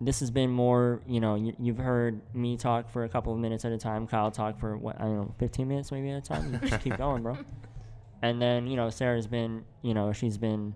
[0.00, 3.38] this has been more, you know, you, you've heard me talk for a couple of
[3.38, 6.18] minutes at a time, Kyle talk for what I don't know, 15 minutes maybe at
[6.18, 6.58] a time.
[6.64, 7.38] Just keep going, bro.
[8.22, 10.74] And then you know, Sarah's been, you know, she's been,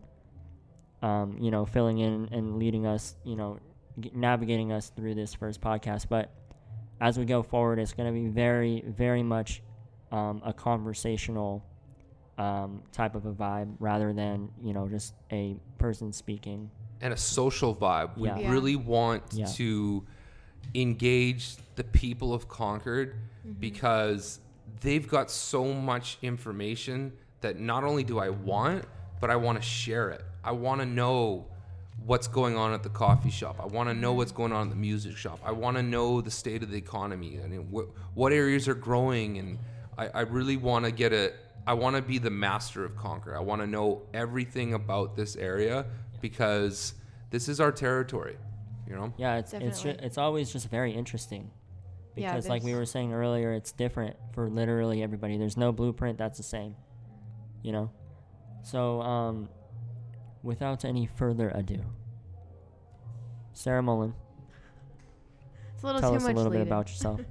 [1.02, 3.59] um, you know, filling in and leading us, you know,
[3.98, 6.07] g- navigating us through this first podcast.
[6.09, 6.30] But
[7.00, 9.61] as we go forward, it's going to be very, very much
[10.12, 11.64] um, a conversational
[12.38, 16.70] um, type of a vibe rather than you know just a person speaking.
[17.00, 18.16] and a social vibe.
[18.16, 18.38] We Yeah.
[18.38, 18.50] Yeah.
[18.50, 19.44] really want Yeah.
[19.46, 20.04] to
[20.74, 23.14] engage the people of Concord
[23.60, 24.40] because
[24.80, 27.12] they've got so much information
[27.42, 28.84] that not only do I want,
[29.20, 30.22] but I want to share it.
[30.42, 31.46] I want to know
[32.06, 33.56] what's going on at the coffee shop.
[33.60, 35.38] I want to know what's going on at the music shop.
[35.44, 39.38] I want to know the state of the economy and wh- what areas are growing.
[39.38, 39.58] And
[39.98, 41.33] I, I really want to get a.
[41.66, 43.37] I want to be the master of Concord.
[43.37, 45.87] I want to know everything about this area
[46.20, 46.94] because
[47.30, 48.37] this is our territory.
[48.87, 49.14] You know.
[49.16, 51.50] Yeah, it's it's ju- it's always just very interesting
[52.16, 55.38] Yeah, because like we were saying earlier, it's different for literally everybody.
[55.38, 56.76] There's no blueprint that's the same,
[57.62, 57.90] you know.
[58.62, 59.48] So um,
[60.42, 61.80] without any further ado,
[63.52, 64.14] Sarah Mullen,
[65.74, 67.20] It's a little tell too us a much little bit about yourself.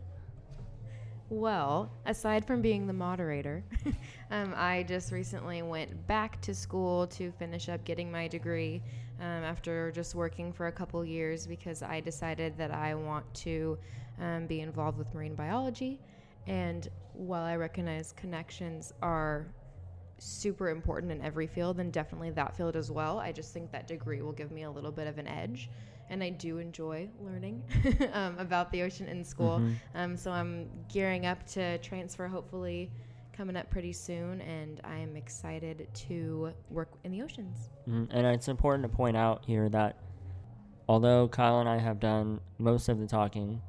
[1.33, 3.63] Well, aside from being the moderator,
[4.31, 8.83] um, I just recently went back to school to finish up getting my degree
[9.19, 13.79] um, after just working for a couple years because I decided that I want to
[14.21, 15.99] um, be involved with marine biology.
[16.45, 19.47] And while I recognize connections are
[20.19, 23.87] super important in every field and definitely that field as well, I just think that
[23.87, 25.71] degree will give me a little bit of an edge.
[26.09, 27.63] And I do enjoy learning
[28.13, 29.59] um, about the ocean in school.
[29.59, 29.75] Mhm.
[29.95, 32.91] Um, so I'm gearing up to transfer, hopefully,
[33.31, 37.69] coming up pretty soon, and I'm excited to work in the oceans.
[37.87, 38.07] Mhm.
[38.11, 39.97] And it's important to point out here that
[40.87, 43.61] although Kyle and I have done most of the talking,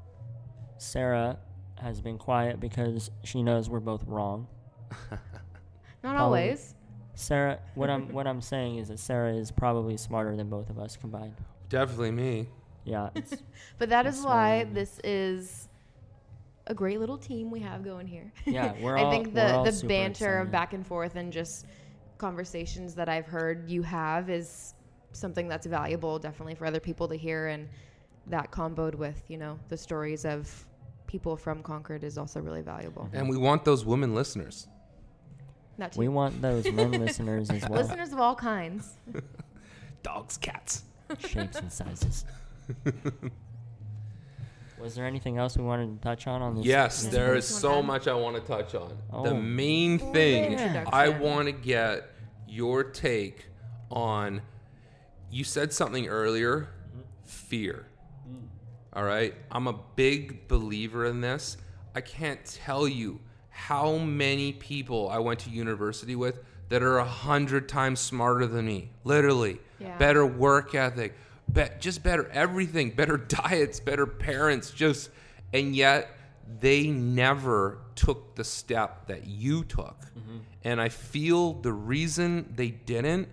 [0.76, 1.38] Sarah
[1.78, 4.46] has been quiet because she knows we're both wrong.
[6.02, 6.74] Not always.
[7.14, 10.78] Sarah, what I'm what I'm saying is that Sarah is probably smarter than both of
[10.78, 11.36] us combined.
[11.74, 12.48] Definitely me.
[12.84, 13.42] Yeah, it's,
[13.78, 15.68] But that is why why- this is
[16.66, 18.32] a great little team we have going here.
[18.46, 20.40] Yeah, we're I all- think we're the the banter excited.
[20.46, 21.66] of back and forth and just
[22.18, 24.74] conversations that I've heard you have is
[25.12, 27.68] something that's valuable definitely for other people to hear and
[28.28, 30.66] that comboed with, you know, the stories of
[31.06, 33.02] people from Concord is also really valuable.
[33.04, 33.16] Mm-hmm.
[33.16, 34.66] And we want those women listeners.
[35.76, 38.94] Not too we want those men listeners as well, listeners of all kinds.
[40.02, 40.84] Dogs, cats.
[41.18, 42.24] Shapes and sizes.
[44.80, 46.66] Was there anything else we wanted to touch on on this?
[46.66, 48.88] Yes, this- there is This one so had- much I want to touch on.
[49.10, 49.34] The Oh.
[49.40, 50.88] main thing Introduction.
[50.92, 52.10] I want to get
[52.48, 53.46] your take
[53.90, 54.42] on.
[55.30, 56.68] You said something earlier
[57.24, 57.86] fear.
[58.28, 58.48] Mm.
[58.92, 59.34] All right.
[59.50, 61.56] I'm a big believer in this.
[61.94, 67.04] I can't tell you how many people I went to university with that are a
[67.04, 68.90] hundred times smarter than me.
[69.04, 69.58] Literally.
[69.78, 69.96] Yeah.
[69.98, 71.14] Better work ethic,
[71.52, 75.10] be- just better everything, better diets, better parents, just,
[75.52, 76.10] and yet
[76.60, 80.00] they never took the step that you took.
[80.18, 80.38] Mm-hmm.
[80.64, 83.28] And I feel the reason they didn't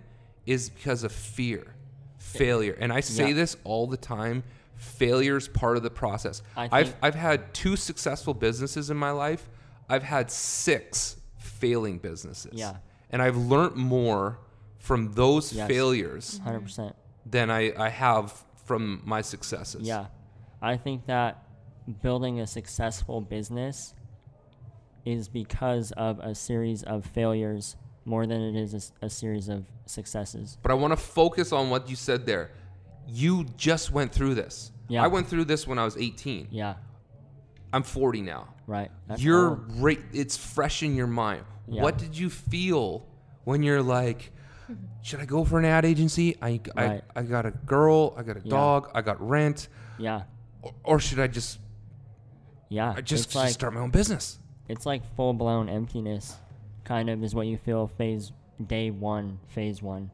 [0.46, 1.74] is because of fear,
[2.18, 2.76] failure.
[2.78, 3.34] And I say Yeah.
[3.34, 4.42] this all the time
[4.76, 6.42] failure is part of the process.
[6.56, 9.48] I I've, I've had two successful businesses in my life,
[9.88, 12.52] I've had six failing businesses.
[12.54, 12.76] Yeah.
[13.12, 14.38] And I've learned more
[14.78, 15.68] from those Yes.
[15.68, 16.96] failures Hundred percent.
[17.26, 19.82] than I, I have from my successes.
[19.86, 20.06] Yeah,
[20.60, 21.44] I think that
[22.02, 23.94] building a successful business
[25.04, 30.58] is because of a series of failures more than it is a series of successes.
[30.62, 32.50] But I want to focus on what you said there.
[33.06, 34.72] You just went through this.
[34.88, 35.02] Yeah.
[35.04, 36.48] I went through this when I was 18.
[36.50, 36.74] Yeah,
[37.72, 38.48] I'm 40 now.
[38.66, 38.90] right.
[39.08, 39.64] That's you're old.
[39.82, 40.00] right.
[40.12, 41.44] It's fresh in your mind.
[41.68, 41.82] Yeah.
[41.82, 43.06] What did you feel
[43.44, 44.30] when you're like,
[45.02, 46.36] should I go for an ad agency?
[46.42, 47.02] I, Right.
[47.16, 48.50] I, I got a girl, I got a Yeah.
[48.50, 50.22] dog, I got rent, yeah,
[50.62, 51.58] or, or should I just,
[52.68, 52.90] yeah.
[52.96, 54.38] I just, just like start my own business?
[54.68, 56.36] it's like full blown emptiness,
[56.84, 58.32] kind of is what you feel phase
[58.66, 60.10] day one, phase one.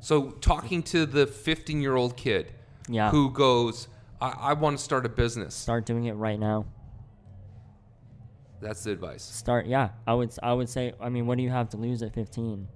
[0.00, 2.52] So talking to the 15 year old kid
[2.88, 3.88] Yeah, who goes,
[4.20, 5.54] I, I want to start a business.
[5.54, 6.66] start doing it right now.
[8.64, 9.22] That's the advice.
[9.22, 9.90] start yeah.
[10.06, 12.66] I would i would say i mean what do you have to lose at 15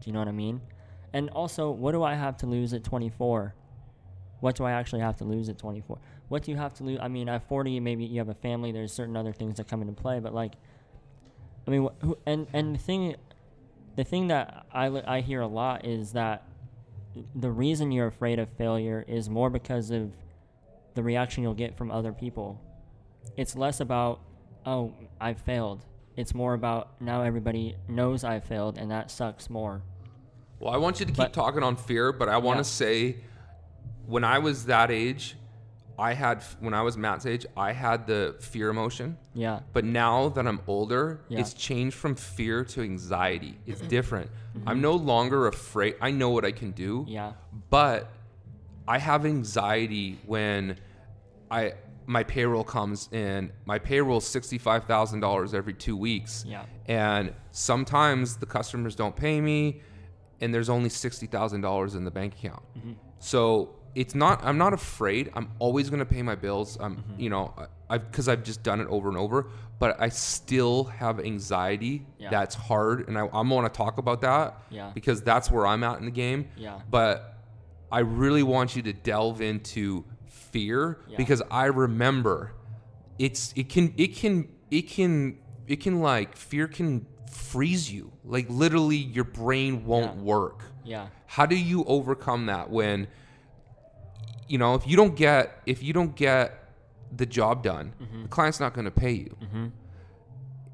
[0.00, 0.60] do you know what i mean?
[1.12, 3.54] And also what do i have to lose at 24
[4.40, 6.98] what do i actually have to lose at 24 what do you have to lose
[7.00, 9.80] i mean at 40 maybe you have a family there's certain other things that come
[9.82, 10.54] into play but like
[11.66, 13.16] i mean wh- who, and and the thing
[13.96, 16.44] the thing that I, I hear a lot is that
[17.34, 20.12] the reason you're afraid of failure is more because of
[20.94, 22.60] the reaction you'll get from other people.
[23.36, 24.20] It's less about
[24.66, 25.84] oh i failed
[26.16, 29.82] it's more about now everybody knows i failed and that sucks more
[30.60, 32.78] Well, I want you to keep But- talking on fear, but I want to Yeah.
[32.82, 33.16] say
[34.06, 35.36] when I was that age,
[35.98, 39.16] I had, when I was Matt's age, I had the fear emotion.
[39.34, 41.40] yeah But now that I'm older, Yeah.
[41.40, 43.58] it's changed from fear to anxiety.
[43.66, 43.88] It's mm-hmm.
[43.88, 44.30] different.
[44.30, 44.68] Mm-hmm.
[44.68, 45.96] I'm no longer afraid.
[46.00, 47.04] I know what I can do.
[47.08, 47.32] yeah
[47.70, 48.08] But
[48.86, 50.76] I have anxiety when
[51.50, 51.74] I
[52.12, 53.50] my payroll comes in.
[53.64, 56.44] My payroll is sixty five thousand dollars every two weeks.
[56.46, 56.64] Yeah.
[56.86, 59.80] And sometimes the customers don't pay me,
[60.40, 62.62] and there's only sixty thousand dollars in the bank account.
[62.78, 62.92] Mm-hmm.
[63.18, 64.44] So it's not.
[64.44, 65.32] I'm not afraid.
[65.34, 66.76] I'm always going to pay my bills.
[66.78, 66.96] I'm.
[66.96, 67.20] Mm-hmm.
[67.20, 67.54] You know.
[67.88, 69.48] I've because I've just done it over and over.
[69.78, 72.06] But I still have anxiety.
[72.18, 72.30] Yeah.
[72.30, 74.62] That's hard, and I, I'm going to talk about that.
[74.70, 74.90] Yeah.
[74.94, 76.48] Because that's where I'm at in the game.
[76.56, 76.80] Yeah.
[76.90, 77.36] But
[77.90, 80.04] I really want you to delve into
[80.52, 81.16] fear Yeah.
[81.16, 82.52] because I remember
[83.18, 88.12] it's it can it can it can it can like fear can freeze you.
[88.24, 90.22] Like literally your brain won't Yeah.
[90.22, 90.62] work.
[90.84, 93.08] yeah How do you overcome that when
[94.48, 96.58] you know, if you don't get if you don't get
[97.16, 99.36] the job done, the client's not going to pay you.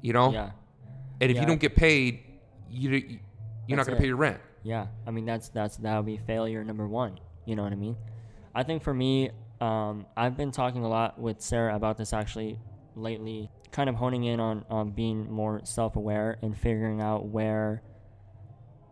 [0.01, 0.27] You know?
[0.27, 0.33] Mm-hmm.
[0.35, 0.51] yeah
[1.21, 1.41] And if Yeah.
[1.41, 2.19] you don't get paid,
[2.69, 3.19] you
[3.67, 4.39] you're not going to pay your rent.
[4.63, 7.19] Yeah, I mean that's that's that would be failure number one.
[7.45, 7.95] You know what I mean?
[8.53, 12.59] I think for me, um, I've been talking a lot with Sarah about this actually
[12.95, 17.81] lately, kind of honing in on on being more self aware and figuring out where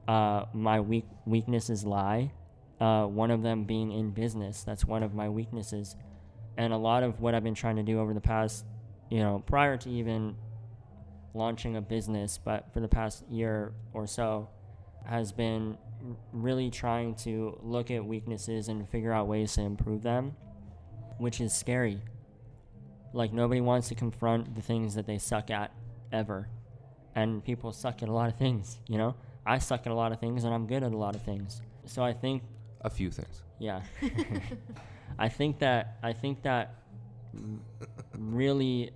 [0.07, 2.31] uh, my weak weaknesses lie.
[2.79, 4.63] Uh, one of them being in business.
[4.63, 5.95] That's one of my weaknesses,
[6.57, 8.65] and a lot of what I've been trying to do over the past,
[9.09, 10.35] you know, prior to even
[11.33, 14.49] launching a business, but for the past year or so,
[15.05, 15.77] has been
[16.31, 20.35] really trying to look at weaknesses and figure out ways to improve them,
[21.17, 22.01] which is scary.
[23.13, 25.71] Like, nobody wants to confront the things that they suck at
[26.11, 26.49] ever.
[27.15, 29.15] And people suck at a lot of things, you know?
[29.45, 31.61] I suck at a lot of things and I'm good at a lot of things.
[31.85, 32.43] So I think
[32.81, 33.41] A few things.
[33.59, 33.81] yeah.
[35.19, 36.75] I think that I think that
[38.17, 38.91] really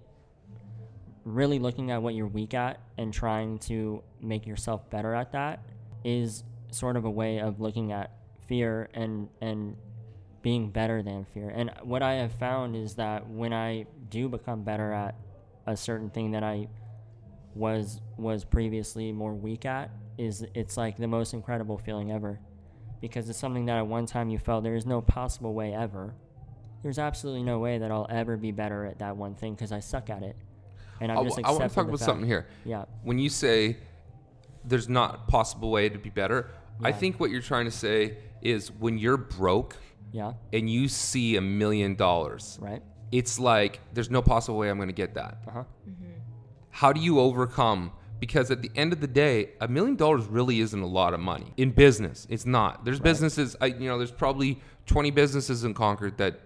[1.24, 5.63] really looking at what you're weak at and trying to make yourself better at that
[6.03, 8.11] is sort of a way of looking at
[8.47, 9.76] fear and and
[10.42, 11.50] being better than fear.
[11.50, 15.16] And what I have found is that when I do become better at
[15.68, 16.68] a certain thing that I
[17.54, 22.39] was was previously more weak at is it's like the most incredible feeling ever
[23.02, 26.14] because it's something that at one time you felt there is no possible way ever
[26.82, 29.82] there's absolutely no way that I'll ever be better at that one thing because I
[29.82, 30.38] suck at it
[31.02, 32.06] and I'm I, just I want to talk about fact.
[32.06, 32.48] something here.
[32.64, 33.78] yeah When you say
[34.64, 36.52] there's not a possible way to be better,
[36.84, 39.78] I think what you're trying to say is when you're broke
[40.12, 42.82] yeah and you see a million dollars, right
[43.12, 45.38] it's like there's no possible way I'm going to get that.
[45.48, 45.64] uh-huh
[46.70, 47.92] How do you overcome?
[48.20, 51.20] Because at the end of the day, a million dollars really isn't a lot of
[51.20, 52.28] money in business.
[52.30, 52.86] It's not.
[52.86, 56.39] There's businesses, I, you know, there's probably 20 businesses in Concord that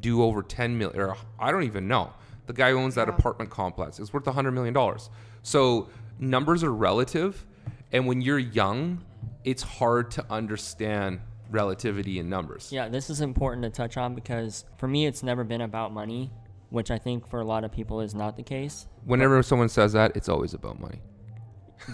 [0.00, 2.12] do over 10 million, or I don't even know.
[2.46, 3.14] The guy who owns that Wow.
[3.16, 5.10] apartment complex is worth 100 million dollars.
[5.42, 7.44] So numbers are relative,
[7.92, 9.04] and when you're young,
[9.44, 11.20] it's hard to understand
[11.50, 12.70] relativity in numbers.
[12.72, 16.30] Yeah, this is important to touch on because for me, it's never been about money,
[16.70, 18.86] which I think for a lot of people is not the case.
[19.04, 21.00] Whenever someone says that, it's always about money.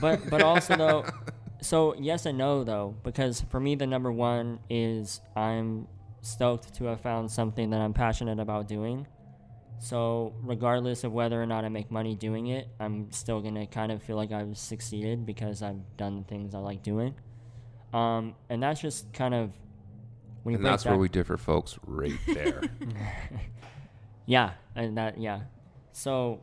[0.00, 1.04] But but also though,
[1.60, 5.86] so yes and no though, because for me the number one is I'm
[6.22, 9.06] stoked to have found something that I'm passionate about doing.
[9.78, 13.92] So regardless of whether or not I make money doing it, I'm still gonna kind
[13.92, 17.14] of feel like I've succeeded because I've done the things I like doing.
[17.94, 19.52] Um, and that's just kind of
[20.42, 22.62] when you And that's where we differ, folks, right there.
[24.26, 25.40] Yeah, and that yeah.
[25.92, 26.40] So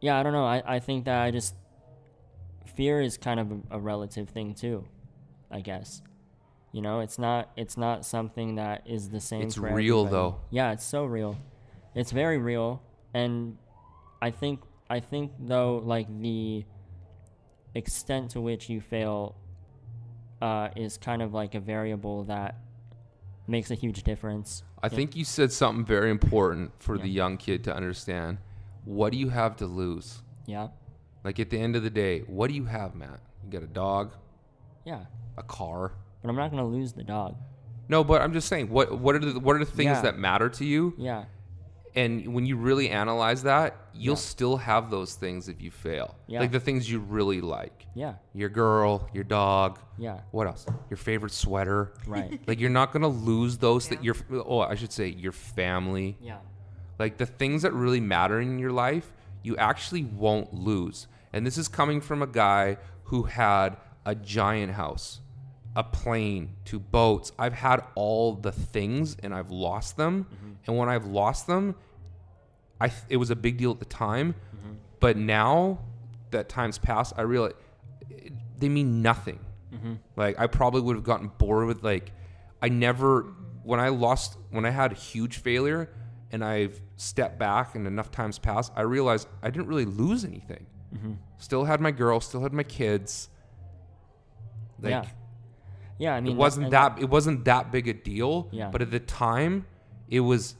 [0.00, 0.44] yeah, I don't know.
[0.44, 1.54] I, I think that I just
[2.74, 4.84] fear is kind of a, a relative thing too,
[5.50, 6.02] I guess.
[6.72, 9.42] You know, it's not it's not something that is the same.
[9.42, 10.10] It's real, everybody.
[10.10, 10.40] though.
[10.50, 11.38] Yeah, it's so real.
[11.94, 12.82] It's very real,
[13.14, 13.56] and
[14.22, 16.64] I think I think though like the
[17.74, 19.34] extent to which you fail
[20.40, 22.56] uh, is kind of like a variable that
[23.46, 24.62] makes a huge difference.
[24.82, 28.38] I think you said something very important for the young kid to understand.
[28.84, 30.22] What do you have to lose?
[30.46, 30.68] Yeah,
[31.22, 33.20] Like at the end of the day, what do you have, Matt?
[33.44, 34.12] You got a dog,
[34.84, 35.04] yeah.
[35.36, 35.92] a car.
[36.22, 37.36] But I'm not gonna lose the dog.
[37.88, 40.02] No, but I'm just saying, what what are the what are the things Yeah.
[40.02, 40.94] that matter to you?
[40.96, 41.24] Yeah,
[41.96, 44.20] And when you really analyze that, you'll Yeah.
[44.20, 46.14] still have those things if you fail.
[46.28, 46.40] Yeah.
[46.40, 47.86] Like the things you really like.
[47.94, 49.78] yeah, Your girl, your dog.
[49.98, 50.20] yeah.
[50.30, 50.64] What else?
[50.88, 51.92] Your favorite sweater.
[52.06, 52.40] Right.
[52.46, 53.88] Like you're not gonna lose those.
[53.88, 56.16] That your oh, I should say your family.
[56.20, 56.38] yeah.
[56.98, 59.12] Like the things that really matter in your life,
[59.42, 61.06] you actually won't lose.
[61.32, 63.76] And this is coming from a guy who had
[64.06, 65.20] a giant house,
[65.76, 67.32] a plane, to boats.
[67.38, 70.24] I've had all the things and I've lost them.
[70.24, 70.52] Mm-hmm.
[70.66, 71.76] And when I've lost them,
[72.80, 74.74] I th- it was a big deal at the time, mm-hmm.
[75.00, 75.80] but now
[76.30, 77.52] that time's passed, I realize
[78.08, 79.38] it- they mean nothing.
[79.74, 79.94] Mm-hmm.
[80.16, 82.12] Like I probably would have gotten bored with like
[82.60, 83.22] I never
[83.62, 85.90] when I lost when I had a huge failure
[86.32, 90.66] and I've stepped back and enough times passed, I realized I didn't really lose anything.
[91.38, 93.28] Still had my girl, still had my kids.
[94.80, 95.04] Like yeah.
[96.00, 98.48] Yeah, I mean it wasn't that it wasn't that big a deal.
[98.50, 98.70] Yeah.
[98.72, 99.66] But at the time,
[100.08, 100.54] it was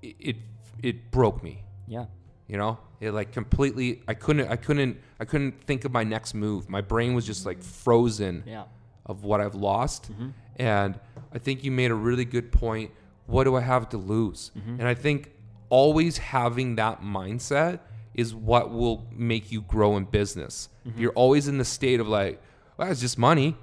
[0.00, 0.36] it it,
[0.82, 1.62] it broke me.
[1.86, 2.06] Yeah,
[2.48, 4.02] You know, it like completely.
[4.08, 4.48] I couldn't.
[4.48, 5.00] I couldn't.
[5.20, 6.70] I couldn't think of my next move.
[6.70, 8.64] My brain was just like frozen yeah,
[9.04, 10.10] of what I've lost.
[10.10, 10.28] Mm-hmm.
[10.56, 10.98] And
[11.34, 12.90] I think you made a really good point.
[13.26, 14.50] What do I have to lose?
[14.56, 14.80] Mm-hmm.
[14.80, 15.32] And I think
[15.68, 17.80] always having that mindset
[18.14, 20.68] is what will make you grow in business.
[20.86, 21.00] Mm-hmm.
[21.00, 22.42] you're always in the state of like,
[22.76, 23.56] well, it's just money.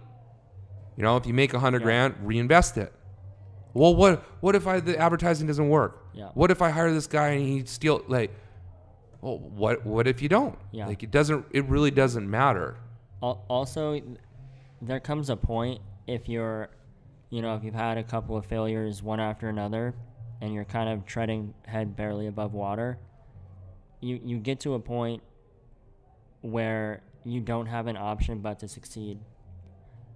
[1.00, 1.86] You know, if you make a hundred Yeah.
[1.86, 2.92] grand, reinvest it.
[3.74, 6.06] Well, what what if I the advertising doesn't work?
[6.14, 6.28] Yeah.
[6.34, 8.32] What if I hire this guy and he steal like?
[9.22, 10.60] Well, what what if you don't?
[10.72, 10.88] Yeah.
[10.88, 11.46] Like it doesn't.
[11.52, 12.76] It really doesn't matter.
[13.22, 14.02] Also
[14.82, 16.68] there comes a point if you're
[17.30, 19.94] you know if you've had a couple of failures one after another
[20.42, 22.98] and you're kind of treading head barely above water
[24.00, 25.22] you you get to a point
[26.42, 29.20] where you don't have an option but to succeed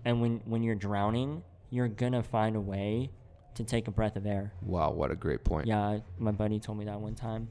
[0.06, 3.10] and when when you're drowning you're gonna find a way
[3.56, 5.68] to take a breath of air Wow, what a great point.
[5.68, 7.49] yeah, my buddy told me that one time.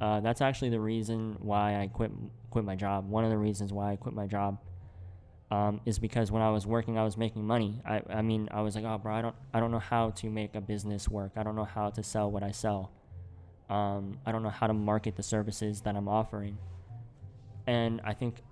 [0.00, 2.10] Uh, that's actually the reason why I quit
[2.50, 3.08] quit my job.
[3.08, 4.58] One of the reasons why I quit my job
[5.50, 7.82] um, is because when I was working, I was making money.
[7.84, 10.30] I, I mean, I was like, oh, bro, I don't I don't know how to
[10.30, 11.32] make a business work.
[11.36, 12.92] I don't know how to sell what I sell.
[13.68, 16.56] Um, I don't know how to market the services that I'm offering.
[17.66, 18.42] And I think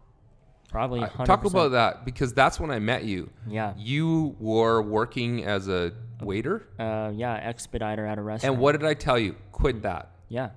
[0.70, 1.24] Probably 100%.
[1.24, 3.30] talk about that because that's when I met you.
[3.46, 3.72] Yeah.
[3.76, 8.54] You were working as a waiter, Uh, yeah, expediter at a restaurant.
[8.54, 9.34] and what did I tell you?
[9.52, 10.10] Quit that.
[10.28, 10.50] Yeah,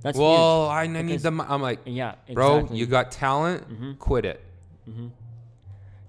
[0.00, 0.96] that's well, huge.
[0.96, 1.46] I need the.
[1.48, 3.68] I'm like, Yeah, bro, you got talent.
[3.68, 3.92] Mm-hmm.
[3.94, 4.44] Quit it.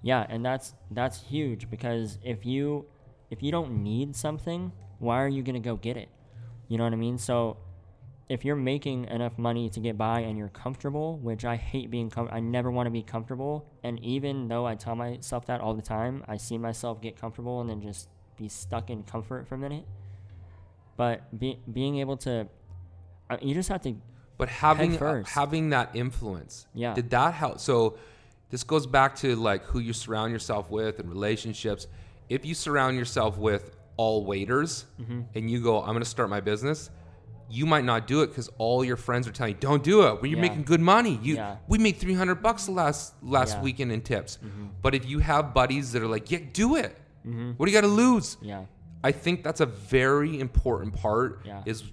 [0.01, 2.85] Yeah, and that's that's huge because if you
[3.29, 6.09] if you don't need something, why are you gonna go get it?
[6.67, 7.17] You know what I mean?
[7.17, 7.57] So
[8.29, 12.09] if you're making enough money to get by and you're comfortable, which I hate being
[12.11, 15.73] com- I never want to be comfortable, and even though I tell myself that all
[15.73, 18.07] the time, I see myself get comfortable and then just
[18.37, 19.85] be stuck in comfort for a minute.
[20.95, 22.47] But be- being able to,
[23.29, 23.95] uh, you just have to
[24.37, 26.93] But having uh, having that influence, Yeah.
[26.93, 27.59] did that help?
[27.59, 27.97] So
[28.49, 31.87] this goes back to like who you surround yourself with and relationships.
[32.29, 35.21] If you surround yourself with all waiters Mm-hmm.
[35.35, 36.89] and you go, I'm going to start my business,
[37.49, 40.13] you might not do it because all your friends are telling you, "Don't do it.
[40.21, 40.49] Well, you're Yeah.
[40.49, 41.19] making good money.
[41.23, 41.57] You, Yeah.
[41.67, 43.55] we made 300 bucks last last Yeah.
[43.55, 43.63] Mm-hmm.
[43.63, 44.37] weekend in tips."
[44.81, 46.97] But if you have buddies that are like, "Yeah, do it.
[47.57, 48.65] What do you got to lose?" yeah
[49.03, 51.63] I think that's a very important part Yeah.
[51.65, 51.83] is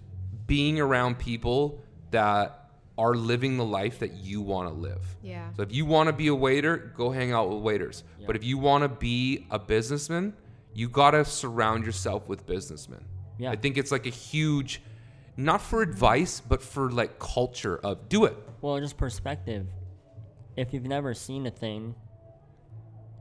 [0.47, 1.81] being around people
[2.11, 5.17] that are living the life that you want to live.
[5.23, 5.53] Yeah.
[5.57, 8.03] So if you want to be a waiter, go hang out with waiters.
[8.19, 8.27] Yeah.
[8.27, 10.33] But if you want to be a businessman,
[10.75, 13.05] you got to surround yourself with businessmen.
[13.39, 13.51] Yeah.
[13.53, 14.83] I think it's like a huge
[15.37, 18.37] not for advice, but for like culture of do it.
[18.61, 19.67] Well, just perspective.
[20.57, 21.95] If you've never seen a thing,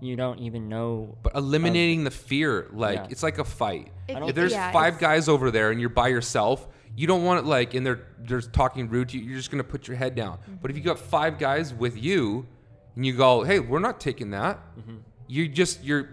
[0.02, 1.18] you don't even know.
[1.24, 3.08] But eliminating the fear, like Yeah.
[3.10, 3.92] it's like a fight.
[4.08, 7.40] If If, there's yeah, five guys over there and you're by yourself, you don't want
[7.40, 9.26] it like and they're they're talking rude to you.
[9.26, 10.40] You're just gonna put your head down.
[10.62, 12.46] But if you got five guys with you,
[12.96, 14.58] and you go, hey, we're not taking that.
[14.80, 14.96] Mm-hmm.
[15.28, 16.10] You just you're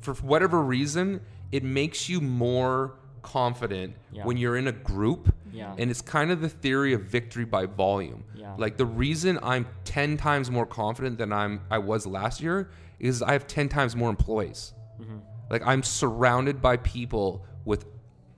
[0.00, 1.20] for whatever reason,
[1.52, 4.24] it makes you more confident Yeah.
[4.24, 5.31] when you're in a group.
[5.52, 5.74] Yeah.
[5.78, 8.24] And it's kind of the theory of victory by volume.
[8.34, 8.54] Yeah.
[8.56, 13.22] Like the reason I'm 10 times more confident than I'm I was last year is
[13.22, 14.72] I have 10 times more employees.
[15.00, 15.18] Mm-hmm.
[15.50, 17.84] Like I'm surrounded by people with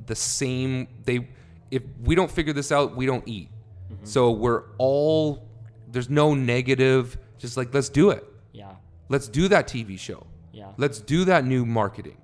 [0.06, 1.28] the same they
[1.70, 3.48] if we don't figure this out, we don't eat.
[3.92, 4.04] Mm-hmm.
[4.04, 5.48] So we're all
[5.90, 8.24] there's no negative just like let's do it.
[8.52, 8.72] Yeah,
[9.08, 10.26] Let's do that TV show.
[10.52, 12.18] yeah, Let's do that new marketing.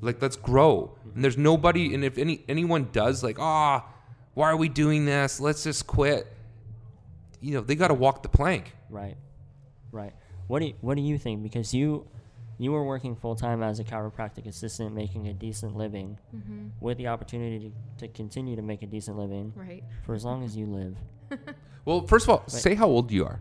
[0.00, 0.96] Like let's grow.
[1.14, 3.86] And there's nobody and if any anyone does like, "Ah,
[4.36, 5.40] why are we doing this?
[5.40, 6.26] Let's just quit."
[7.40, 8.74] You know, they got to walk the plank.
[8.90, 9.16] right,
[9.92, 10.12] right.
[10.46, 11.42] What do you, What do you think?
[11.42, 12.06] Because you
[12.58, 16.68] you were working full time as a chiropractic assistant, making a decent living, Mm-hmm.
[16.80, 19.84] with the opportunity to, to continue to make a decent living Right.
[20.04, 20.96] for as long as you live.
[21.84, 23.38] Well, first of all, say how old you are.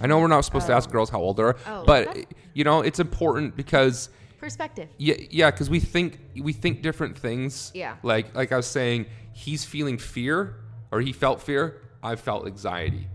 [0.00, 2.26] I'm know we're not supposed to ask girls how old they are, Oh, but that's-
[2.54, 4.08] you know, it's important because
[4.38, 4.88] Perspective.
[4.98, 7.72] yeah, yeah, because we think we think different things.
[7.74, 7.96] Yeah.
[8.02, 10.56] Like like I was saying, he's feeling fear
[10.92, 11.82] or he felt fear.
[12.02, 13.08] I felt anxiety.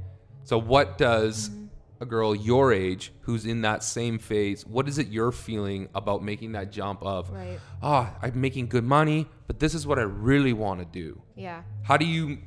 [0.43, 2.03] So what does Mm-hmm.
[2.03, 4.65] a girl your age who's in that same phase?
[4.67, 7.30] What is it you're feeling about making that jump of?
[7.32, 7.59] Right.
[7.82, 11.21] Ah, I'm making good money, but this is what I really want to do.
[11.36, 11.61] Yeah.
[11.84, 12.39] How do you?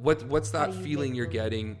[0.00, 1.78] What what's that feeling you're getting?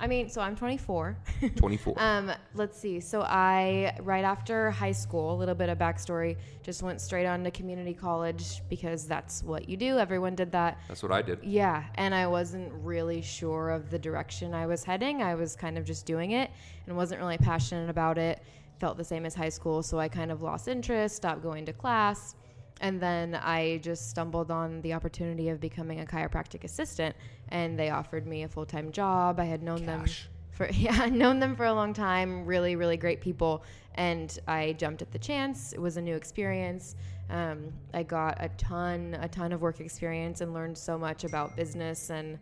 [0.00, 1.16] I mean, so I'm 24.
[1.56, 1.94] 24.
[1.98, 3.00] Um, let's see.
[3.00, 7.44] So I, right after high school, a little bit of backstory, just went straight on
[7.44, 9.98] to community college because that's what you do.
[9.98, 10.78] Everyone did that.
[10.88, 11.40] That's what I did.
[11.42, 15.22] Yeah, and I wasn't really sure of the direction I was heading.
[15.22, 16.50] I was kind of just doing it
[16.86, 18.42] and wasn't really passionate about it.
[18.78, 21.74] Felt the same as high school, so I kind of lost interest, stopped going to
[21.74, 22.36] class.
[22.80, 27.14] And then I just stumbled on the opportunity of becoming a chiropractic assistant,
[27.50, 29.40] and they offered me a full time job.
[29.40, 30.04] I had known them
[30.50, 32.44] for yeah, known them for a long time.
[32.44, 35.72] Really, really great people, and I jumped at the chance.
[35.72, 36.96] It was a new experience.
[37.30, 41.56] Um, I got a ton, a ton of work experience, and learned so much about
[41.56, 42.38] business and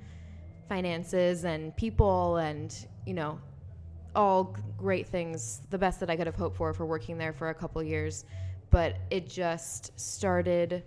[0.69, 2.75] finances and people, and
[3.07, 3.39] you know,
[4.15, 5.63] all great things.
[5.71, 8.25] The best that I could have hoped for for working there for a couple years,
[8.71, 10.83] but it just started.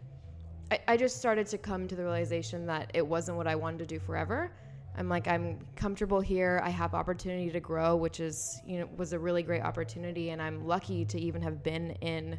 [0.71, 3.79] I, I just started to come to the realization that it wasn't what I wanted
[3.79, 4.51] to do forever.
[4.97, 6.61] I'm like I'm comfortable here.
[6.63, 10.41] I have opportunity to grow, which is you know was a really great opportunity, and
[10.41, 12.37] I'm lucky to even have been in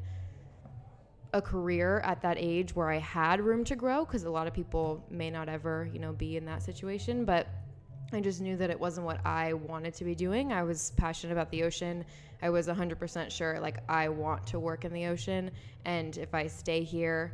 [1.35, 4.53] a career at that age where I had room to grow because a lot of
[4.53, 7.49] people may not ever you know be in that situation, but
[8.15, 10.53] I just knew that it wasn't what I wanted to be doing.
[10.53, 12.05] I was passionate about the ocean.
[12.43, 15.51] I was 100% sure like I want to work in the ocean
[15.85, 17.33] and if I stay here,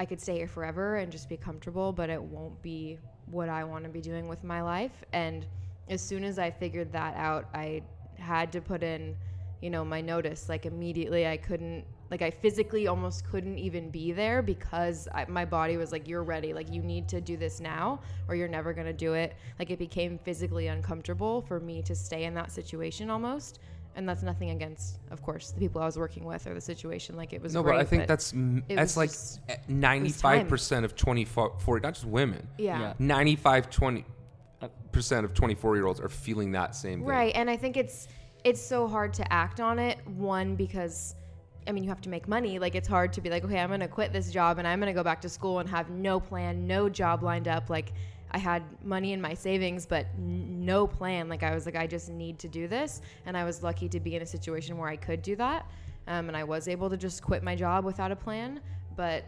[0.00, 3.64] I could stay here forever and just be comfortable, but it won't be what I
[3.64, 5.04] want to be doing with my life.
[5.12, 5.44] And
[5.90, 7.82] as soon as I figured that out, I
[8.16, 9.14] had to put in,
[9.60, 10.48] you know, my notice.
[10.48, 15.44] Like immediately, I couldn't, like, I physically almost couldn't even be there because I, my
[15.44, 16.54] body was like, "You're ready.
[16.54, 19.78] Like, you need to do this now, or you're never gonna do it." Like, it
[19.78, 23.60] became physically uncomfortable for me to stay in that situation almost.
[23.96, 27.16] And that's nothing against, of course, the people I was working with or the situation.
[27.16, 28.32] Like, it was No, great, but I think that's
[28.68, 29.10] that's like
[29.68, 32.46] ninety five percent of 24, 40, not just women.
[32.56, 32.80] yeah.
[32.80, 32.92] Yeah.
[32.98, 34.04] 95 20
[34.62, 37.06] uh, percent of 24 year olds are feeling that same thing.
[37.08, 38.06] Right, and I think it's
[38.44, 39.98] it's so hard to act on it.
[40.06, 41.14] One because
[41.66, 42.58] I mean you have to make money.
[42.60, 44.94] Like it's hard to be like, okay, I'm gonna quit this job and I'm gonna
[44.94, 47.68] go back to school and have no plan, no job lined up.
[47.68, 47.92] Like
[48.32, 51.28] I had money in my savings, but n- no plan.
[51.28, 54.00] Like I was like, I just need to do this, and I was lucky to
[54.00, 55.66] be in a situation where I could do that,
[56.06, 58.60] um, and I was able to just quit my job without a plan.
[58.96, 59.24] But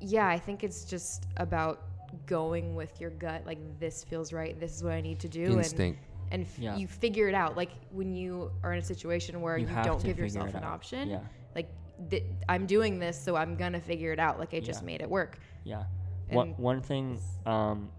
[0.00, 1.82] yeah, I think it's just about
[2.26, 3.42] going with your gut.
[3.46, 4.58] Like this feels right.
[4.60, 5.44] This is what I need to do.
[5.44, 6.00] and- Instinct.
[6.30, 6.76] and f- Yeah.
[6.76, 7.56] you figure it out.
[7.56, 10.64] Like when you are in a situation where You you, don't give yourself an out.
[10.74, 11.20] option, Yeah.
[11.54, 11.68] like
[12.10, 14.38] th- I'm doing this, so I'm gonna figure it out.
[14.38, 14.86] Like I just Yeah.
[14.86, 15.38] made it work.
[15.64, 15.84] Yeah.
[16.30, 17.90] One one thing um,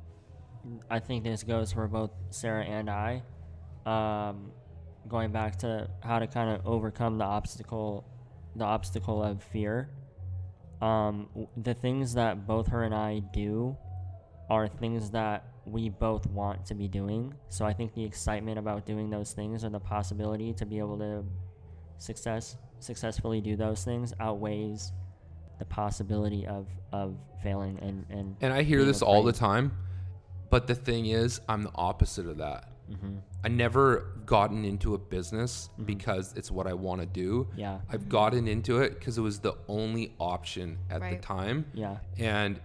[0.89, 3.23] I think this goes for both Sarah and I.
[3.85, 4.51] Um,
[5.07, 8.05] going back to how to kind of overcome the obstacle,
[8.55, 9.89] the obstacle of fear.
[10.81, 13.75] Um, w- the things that both her and I do
[14.49, 17.33] are things that we both want to be doing.
[17.49, 20.97] So I think the excitement about doing those things or the possibility to be able
[20.99, 21.23] to
[21.97, 24.91] success successfully do those things outweighs
[25.57, 29.71] the possibility of of failing and and And I hear this all the time,
[30.53, 32.69] but the thing is, I'm the opposite of that.
[32.91, 33.15] Mm-hmm.
[33.43, 37.47] I never gotten into a business because it's what I want to do.
[37.57, 37.79] Yeah.
[37.89, 41.65] I've gotten into it because it was the only option at the time.
[41.73, 41.97] Yeah.
[42.19, 42.61] And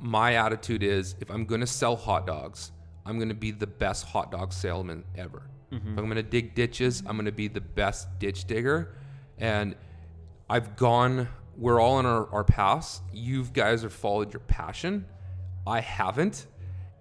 [0.00, 2.72] my attitude is if I'm going to sell hot dogs,
[3.06, 5.44] I'm going to be the best hot dog salesman ever.
[5.70, 8.96] If I'm going to dig ditches, I'm going to be the best ditch digger.
[9.38, 9.76] And
[10.50, 13.02] I've gone, we're all in our, our paths.
[13.12, 15.06] You guys have followed your passion.
[15.64, 16.48] I haven't.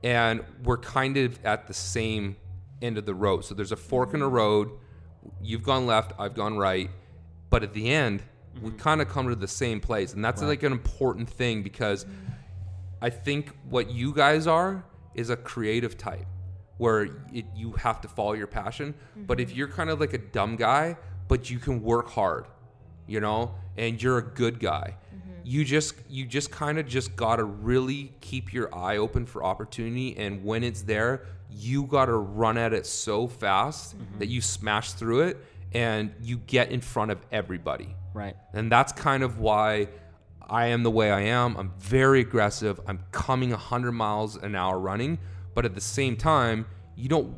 [0.03, 2.35] And we're kind of at the same
[2.81, 3.45] end of the road.
[3.45, 4.35] So there's a fork in the mm-hmm.
[4.35, 4.71] road.
[5.41, 6.89] You've gone left, I've gone right.
[7.49, 8.23] But at the end,
[8.61, 8.77] we mm-hmm.
[8.77, 10.13] kind of come to the same place.
[10.13, 12.11] And that's like an important thing because mm.
[13.01, 14.83] I think what you guys are
[15.15, 16.25] is a creative type
[16.77, 18.93] where it, you have to follow your passion.
[19.15, 19.57] But if mm-hmm.
[19.57, 20.97] you're kind of like a dumb guy,
[21.27, 22.45] but you can work hard,
[23.07, 24.97] you know, and you're a good guy,
[25.51, 30.15] you just you just kind of just gotta really keep your eye open for opportunity.
[30.17, 34.19] And when it's there, you gotta run at it so fast mm-hmm.
[34.19, 37.93] that you smash through it and you get in front of everybody.
[38.13, 38.37] Right.
[38.53, 39.89] And that's kind of why
[40.49, 41.57] I am the way I am.
[41.57, 42.79] I'm very aggressive.
[42.87, 45.19] I'm coming 100 miles an hour running,
[45.53, 47.35] but at the same time, you don't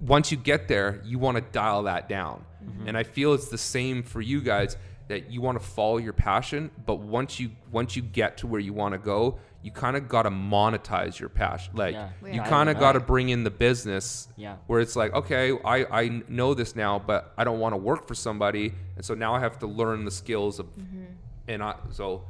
[0.00, 2.44] once you get there, you want to dial that down.
[2.64, 2.88] Mm-hmm.
[2.88, 4.76] And I feel it's the same for you guys
[5.08, 8.60] that you want to follow your passion, but once you once you get to where
[8.60, 11.74] you want to go, you kind of got to monetize your passion.
[11.74, 12.10] Like Yeah.
[12.30, 14.56] You kind of got to bring in the business Yeah.
[14.66, 18.06] where it's like, okay, I, I know this now, but I don't want to work
[18.06, 18.72] for somebody.
[18.96, 21.04] And so now I have to learn the skills of, Mm-hmm.
[21.48, 22.22] and I, so,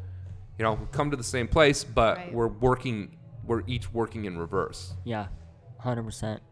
[0.59, 2.33] you know, we come to the same place, but Right.
[2.33, 4.95] we're working, we're each working in reverse.
[5.05, 5.27] Yeah.
[5.79, 6.43] Hundred percent.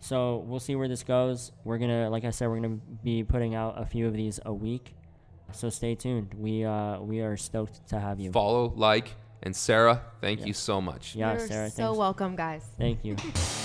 [0.00, 1.50] So we'll see where this goes.
[1.64, 4.52] We're gonna, like I said, we're gonna be putting out a few of these a
[4.52, 4.94] week.
[5.54, 6.34] So stay tuned.
[6.34, 8.30] We uh we are stoked to have you.
[8.32, 10.46] Follow, like, and Sarah, thank Yeah.
[10.46, 11.14] you so much.
[11.14, 11.70] Yeah, You're Sarah.
[11.70, 11.98] so thanks.
[11.98, 12.64] welcome, guys.
[12.78, 13.16] Thank you.